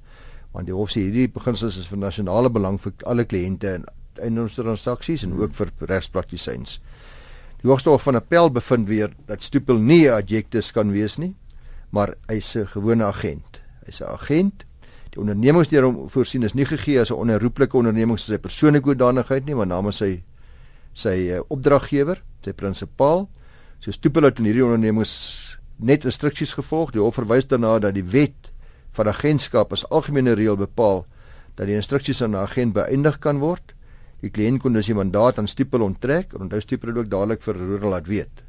Want 0.53 0.67
die 0.67 0.75
hof 0.75 0.91
sê 0.91 1.05
hierdie 1.07 1.29
beginsels 1.29 1.79
is 1.79 1.89
van 1.89 1.99
nasionale 1.99 2.51
belang 2.51 2.81
vir 2.83 2.93
alle 3.07 3.25
kliënte 3.25 3.75
en 3.75 3.85
eiendomstransaksies 4.21 5.25
en 5.27 5.37
ook 5.39 5.55
vir 5.55 5.71
regspraktisyns. 5.91 6.81
Die 7.61 7.69
Hoogste 7.69 7.93
Hof 7.93 8.07
van 8.09 8.17
Appel 8.17 8.51
bevind 8.51 8.89
weer 8.89 9.13
dat 9.29 9.43
Stoepel 9.43 9.79
nie 9.79 10.09
'n 10.09 10.17
adjektus 10.17 10.73
kan 10.73 10.93
wees 10.93 11.19
nie, 11.19 11.35
maar 11.91 12.15
hy's 12.29 12.57
'n 12.57 12.67
gewone 12.67 13.05
agent. 13.05 13.61
Hy's 13.87 14.01
'n 14.01 14.09
agent. 14.09 14.65
Die 15.11 15.21
ondernemingsdeur 15.21 15.83
hom 15.83 16.09
voorsien 16.09 16.43
is 16.43 16.55
nie 16.55 16.65
gegee 16.65 17.01
as 17.01 17.11
'n 17.11 17.15
onherroepelike 17.15 17.77
onderneming 17.77 18.19
soos 18.19 18.35
sy 18.35 18.39
persoonlike 18.39 18.85
hoedanigheid 18.85 19.47
nie, 19.47 19.55
maar 19.55 19.67
namens 19.67 19.97
sy 19.97 20.23
sy 20.93 21.31
uh, 21.31 21.41
opdraggewer, 21.49 22.23
sy 22.45 22.53
prinsipaal. 22.53 23.29
So 23.81 23.91
Stoepel 23.91 24.23
het 24.23 24.39
in 24.39 24.45
hierdie 24.45 24.65
ondernemings 24.65 25.59
net 25.79 26.05
instruksies 26.05 26.53
gevolg. 26.53 26.93
Die 26.93 27.01
hof 27.01 27.15
verwys 27.15 27.47
daarna 27.47 27.79
dat 27.79 27.95
die 27.95 28.05
wet 28.05 28.50
van 28.93 29.09
agentskap 29.09 29.73
as 29.73 29.89
algemene 29.89 30.35
reël 30.35 30.57
bepaal 30.57 31.07
dat 31.55 31.67
die 31.67 31.77
instruksies 31.77 32.23
aan 32.23 32.31
'n 32.31 32.43
agent 32.45 32.73
beëindig 32.73 33.19
kan 33.19 33.39
word 33.39 33.75
die 34.21 34.31
kliënt 34.33 34.61
kon 34.63 34.77
dus 34.77 34.89
die 34.91 34.97
mandaat 34.97 35.41
aan 35.41 35.49
Stipel 35.49 35.85
onttrek 35.85 36.35
en 36.37 36.47
onthou 36.47 36.61
Stipel 36.61 36.93
ook 36.97 37.11
dadelik 37.11 37.43
vir 37.45 37.57
Rudel 37.57 37.95
laat 37.95 38.09
weet. 38.09 38.43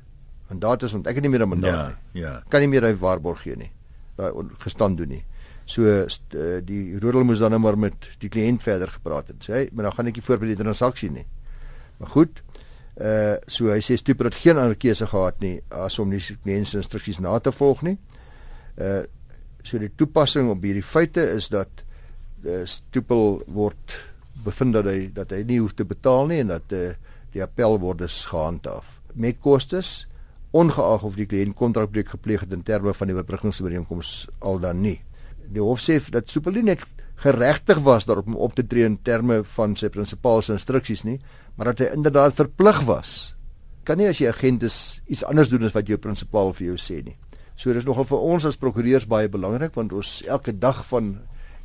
Mandaat 0.51 0.83
is 0.87 0.95
ont 0.97 1.07
ek 1.07 1.19
het 1.19 1.23
nie 1.23 1.31
meer 1.31 1.45
'n 1.45 1.49
mandaat 1.49 1.73
ja, 1.73 1.87
nie. 2.13 2.21
Ja. 2.21 2.43
Kan 2.49 2.59
nie 2.59 2.67
meer 2.67 2.83
hy 2.83 2.93
waarborg 2.93 3.41
gee 3.41 3.55
nie. 3.55 3.71
Daai 4.17 4.31
gestand 4.59 4.97
doen 4.97 5.09
nie. 5.09 5.23
So 5.65 5.83
uh, 5.83 6.59
die 6.63 6.99
Rudel 6.99 7.23
moes 7.23 7.39
dan 7.39 7.51
nou 7.51 7.59
maar 7.59 7.77
met 7.77 8.09
die 8.19 8.29
kliënt 8.29 8.63
verder 8.63 8.89
gepraat 8.89 9.27
het. 9.27 9.47
Sê, 9.47 9.71
maar 9.71 9.83
dan 9.83 9.93
gaan 9.93 10.07
ek 10.07 10.15
nie 10.15 10.23
voor 10.23 10.37
by 10.37 10.45
die 10.47 10.55
transaksie 10.55 11.11
nie. 11.11 11.25
Maar 11.99 12.09
goed. 12.09 12.43
Uh 12.99 13.39
so 13.47 13.71
hy 13.71 13.79
sê 13.79 13.95
Stipel 13.95 14.25
het 14.25 14.35
geen 14.35 14.57
ander 14.57 14.75
keuse 14.75 15.07
gehad 15.07 15.39
nie 15.39 15.61
as 15.69 15.99
om 15.99 16.09
die 16.09 16.19
kliënt 16.19 16.67
se 16.67 16.77
instruksies 16.77 17.19
na 17.19 17.39
te 17.39 17.51
volg 17.51 17.81
nie. 17.81 17.97
Uh 18.75 19.07
so 19.63 19.79
die 19.81 19.91
toepassing 19.95 20.49
op 20.51 20.63
hierdie 20.65 20.85
feite 20.85 21.23
is 21.35 21.49
dat 21.53 21.83
uh, 22.45 22.63
Stipel 22.65 23.41
word 23.47 23.97
bevind 24.45 24.73
dat 24.73 24.89
hy 24.89 25.09
dat 25.13 25.33
hy 25.35 25.43
nie 25.47 25.59
hoef 25.61 25.75
te 25.77 25.85
betaal 25.85 26.31
nie 26.31 26.41
en 26.43 26.55
dat 26.55 26.73
uh, 26.73 26.93
die 27.35 27.43
appel 27.43 27.77
word 27.79 28.01
dus 28.03 28.23
gehandhaaf 28.31 28.99
met 29.13 29.39
kostes 29.43 30.05
ongeag 30.51 31.03
of 31.07 31.15
die 31.15 31.27
kliënt 31.29 31.55
kontrakbreuk 31.55 32.11
gepleeg 32.11 32.43
het 32.43 32.55
in 32.55 32.63
terme 32.67 32.93
van 32.95 33.07
die 33.07 33.15
oorbrugingsooreenkoms 33.15 34.15
al 34.39 34.59
dan 34.59 34.81
nie. 34.83 34.97
Die 35.51 35.63
hof 35.63 35.79
sê 35.83 35.97
dat 36.11 36.31
Superlin 36.31 36.67
net 36.67 36.83
geregtig 37.21 37.79
was 37.85 38.07
daarop 38.09 38.27
om 38.27 38.35
op 38.35 38.55
te 38.57 38.65
tree 38.67 38.87
in 38.87 38.97
terme 39.05 39.41
van 39.55 39.75
sy 39.79 39.91
prinsipale 39.93 40.43
instruksies 40.55 41.05
nie, 41.07 41.19
maar 41.55 41.71
dat 41.71 41.85
hy 41.85 41.91
inderdaad 41.95 42.35
verplig 42.35 42.81
was. 42.87 43.11
Kan 43.87 44.01
nie 44.01 44.09
as 44.09 44.19
jy 44.21 44.29
agent 44.29 44.65
is 44.67 44.77
iets 45.07 45.23
anders 45.27 45.51
doen 45.51 45.63
as 45.67 45.75
wat 45.75 45.87
jou 45.89 45.99
prinsipaal 46.01 46.51
vir 46.57 46.73
jou 46.73 46.79
sê 46.81 46.99
nie. 47.05 47.15
So 47.61 47.73
dis 47.77 47.85
nogal 47.85 48.07
vir 48.09 48.23
ons 48.25 48.45
as 48.49 48.57
prokureurs 48.57 49.05
baie 49.05 49.29
belangrik 49.29 49.75
want 49.77 49.91
ons 49.93 50.21
elke 50.25 50.53
dag 50.57 50.79
van 50.87 51.13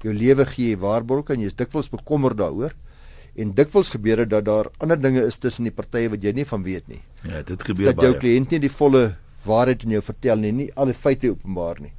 jou 0.02 0.12
lewe 0.12 0.44
gee 0.50 0.74
jy 0.74 0.80
waarborg 0.82 1.30
en 1.32 1.40
jy 1.40 1.48
is 1.48 1.56
dikwels 1.56 1.88
bekommerd 1.88 2.36
daaroor. 2.36 2.74
En 3.40 3.54
dikwels 3.56 3.88
gebeur 3.94 4.20
dit 4.22 4.30
dat 4.32 4.44
daar 4.44 4.68
ander 4.84 5.00
dinge 5.00 5.24
is 5.24 5.40
tussen 5.40 5.64
die 5.68 5.72
partye 5.72 6.10
wat 6.12 6.24
jy 6.24 6.34
nie 6.36 6.44
van 6.48 6.64
weet 6.66 6.88
nie. 6.92 7.00
Ja, 7.24 7.40
dit 7.40 7.64
gebeur 7.64 7.88
dat 7.88 7.96
baie. 7.96 8.02
Dat 8.02 8.04
jou 8.10 8.20
kliënt 8.20 8.52
nie 8.52 8.60
die 8.66 8.72
volle 8.72 9.02
waarheid 9.46 9.86
in 9.86 9.96
jou 9.96 10.02
vertel 10.04 10.44
nie, 10.44 10.52
nie 10.52 10.68
al 10.76 10.92
die 10.92 10.96
feite 10.96 11.32
openbaar 11.32 11.80
nie. 11.80 11.92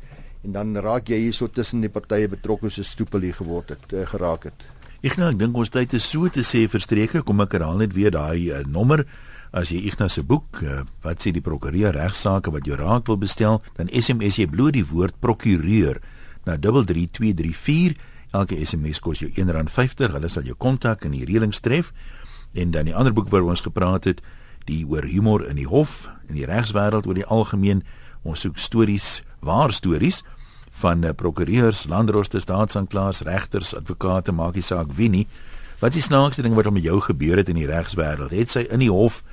En 0.45 0.53
dan 0.53 0.77
raak 0.85 1.09
jy 1.09 1.17
hierso 1.23 1.49
tussen 1.49 1.81
die 1.81 1.93
partye 1.93 2.29
betrokke 2.29 2.69
so 2.69 2.85
stoepel 2.85 3.25
hier 3.25 3.37
geword 3.37 3.73
het, 3.73 3.87
uh, 3.93 4.05
geraak 4.09 4.49
het. 4.51 4.67
Ek 5.05 5.17
nou 5.17 5.31
ek 5.31 5.41
dink 5.41 5.57
ons 5.57 5.73
tyd 5.73 5.93
is 5.97 6.05
so 6.05 6.29
te 6.33 6.45
sê 6.45 6.67
verstreke, 6.69 7.23
kom 7.25 7.41
ek 7.41 7.57
herhaal 7.57 7.81
net 7.81 7.97
weer 7.97 8.13
daai 8.13 8.49
uh, 8.51 8.61
nommer 8.65 9.07
as 9.51 9.71
jy 9.71 9.79
Ignas 9.87 10.17
se 10.17 10.23
boek 10.27 10.61
uh, 10.63 10.83
wat 11.05 11.23
sê 11.23 11.31
die 11.35 11.43
prokureur 11.43 11.95
regsaake 11.95 12.51
wat 12.51 12.67
jou 12.67 12.77
raak 12.79 13.07
wil 13.07 13.19
bestel, 13.21 13.61
dan 13.77 13.91
SMS 13.91 14.39
jy 14.41 14.47
bloot 14.51 14.75
die 14.75 14.85
woord 14.87 15.17
prokureur 15.23 16.01
na 16.47 16.57
33234. 16.57 17.97
Elke 18.35 18.59
SMS 18.59 18.99
kos 19.03 19.21
jou 19.23 19.29
R1.50. 19.31 20.13
Hulle 20.15 20.29
sal 20.31 20.47
jou 20.47 20.55
kontak 20.59 21.05
en 21.07 21.15
die 21.15 21.25
reëlings 21.27 21.61
tref. 21.63 21.93
En 22.57 22.71
dan 22.71 22.89
die 22.89 22.95
ander 22.95 23.13
boek 23.15 23.29
waaroor 23.31 23.55
ons 23.55 23.65
gepraat 23.65 24.07
het, 24.07 24.21
die 24.67 24.83
oor 24.87 25.07
humor 25.07 25.45
in 25.47 25.59
die 25.59 25.67
hof 25.67 26.07
en 26.27 26.35
die 26.35 26.47
regswêreld 26.47 27.07
oor 27.07 27.17
die 27.17 27.27
algemeen. 27.27 27.83
Ons 28.27 28.43
soek 28.43 28.59
stories, 28.59 29.21
waar 29.39 29.71
stories 29.71 30.23
van 30.77 31.05
uh, 31.05 31.13
prokureurs, 31.15 31.85
landdrosters, 31.89 32.43
staatsanklaers, 32.43 33.23
regters, 33.25 33.73
advokate, 33.77 34.35
maak 34.35 34.57
nie 34.59 34.65
saak 34.65 34.91
wie 34.97 35.09
nie. 35.09 35.25
Wat 35.79 35.93
is 35.93 36.01
die 36.01 36.09
snaakste 36.09 36.43
ding 36.43 36.57
wat 36.57 36.69
met 36.73 36.85
jou 36.85 36.99
gebeur 37.05 37.39
het 37.39 37.49
in 37.49 37.59
die 37.59 37.69
regswêreld? 37.69 38.33
Het 38.35 38.51
sy 38.51 38.65
in 38.73 38.83
die 38.83 38.91
hof 38.91 39.23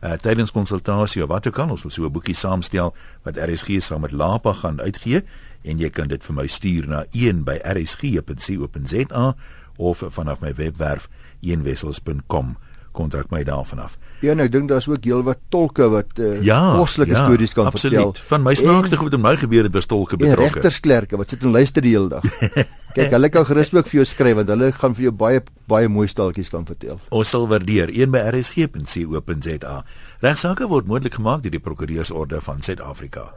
uh, 0.00 0.12
tydens 0.12 0.52
konsultasie 0.52 1.22
of 1.22 1.28
wat 1.28 1.46
ook 1.46 1.58
al 1.58 1.70
ons 1.70 1.82
wil 1.82 1.90
so 1.90 2.04
'n 2.04 2.12
boekie 2.12 2.34
saamstel 2.34 2.94
wat 3.22 3.36
RSG 3.36 3.80
saam 3.82 4.00
met 4.00 4.12
Lapa 4.12 4.52
gaan 4.52 4.80
uitgee 4.80 5.22
en 5.62 5.78
jy 5.78 5.90
kan 5.90 6.08
dit 6.08 6.24
vir 6.24 6.34
my 6.34 6.46
stuur 6.46 6.86
na 6.86 7.04
1 7.10 7.44
by 7.44 7.58
rsg.co.za 7.64 9.34
of 9.76 10.02
vanaf 10.06 10.40
my 10.40 10.54
webwerf 10.54 11.08
eenwessels.com 11.40 12.56
kontak 12.92 13.30
my 13.30 13.42
daarvan 13.46 13.78
af. 13.78 13.96
Ja, 14.20 14.34
nou 14.36 14.44
ek 14.48 14.52
dink 14.52 14.68
daar's 14.68 14.88
ook 14.90 15.04
heelwat 15.04 15.40
tolke 15.48 15.88
wat 15.92 16.18
uh, 16.18 16.42
ja, 16.44 16.58
koslike 16.76 17.14
ja, 17.14 17.24
stories 17.24 17.54
kan 17.56 17.70
absoluut. 17.70 18.00
vertel. 18.00 18.28
Van 18.32 18.44
my 18.44 18.54
snaakste 18.58 18.98
goed 19.00 19.16
in 19.16 19.22
my 19.24 19.36
gebeur 19.40 19.68
het 19.68 19.74
was 19.74 19.86
tolke 19.86 20.18
betrokke. 20.20 20.46
En 20.46 20.52
regtersklerke 20.52 21.16
wat 21.20 21.32
sit 21.32 21.46
en 21.46 21.54
luister 21.56 21.82
die 21.82 21.94
hele 21.96 22.08
dag. 22.08 22.26
Kyk, 22.96 23.12
hulle 23.14 23.30
kan 23.30 23.46
gerus 23.46 23.70
ook 23.74 23.86
vir 23.86 24.00
jou 24.00 24.06
skryf 24.12 24.40
want 24.40 24.50
hulle 24.50 24.72
gaan 24.76 24.96
vir 24.98 25.08
jou 25.08 25.14
baie 25.14 25.42
baie 25.70 25.88
mooi 25.88 26.08
staaltjies 26.10 26.50
kan 26.50 26.66
vertel. 26.66 26.98
Ons 27.14 27.30
sal 27.32 27.46
waardeer 27.50 27.92
een 27.94 28.10
by 28.10 28.24
rsg.co.za. 28.32 29.76
Regsaake 30.20 30.68
word 30.68 30.90
moontlik 30.90 31.20
gemaak 31.20 31.46
deur 31.46 31.54
die 31.54 31.62
Prokureursorde 31.62 32.42
van 32.44 32.60
Suid-Afrika. 32.66 33.30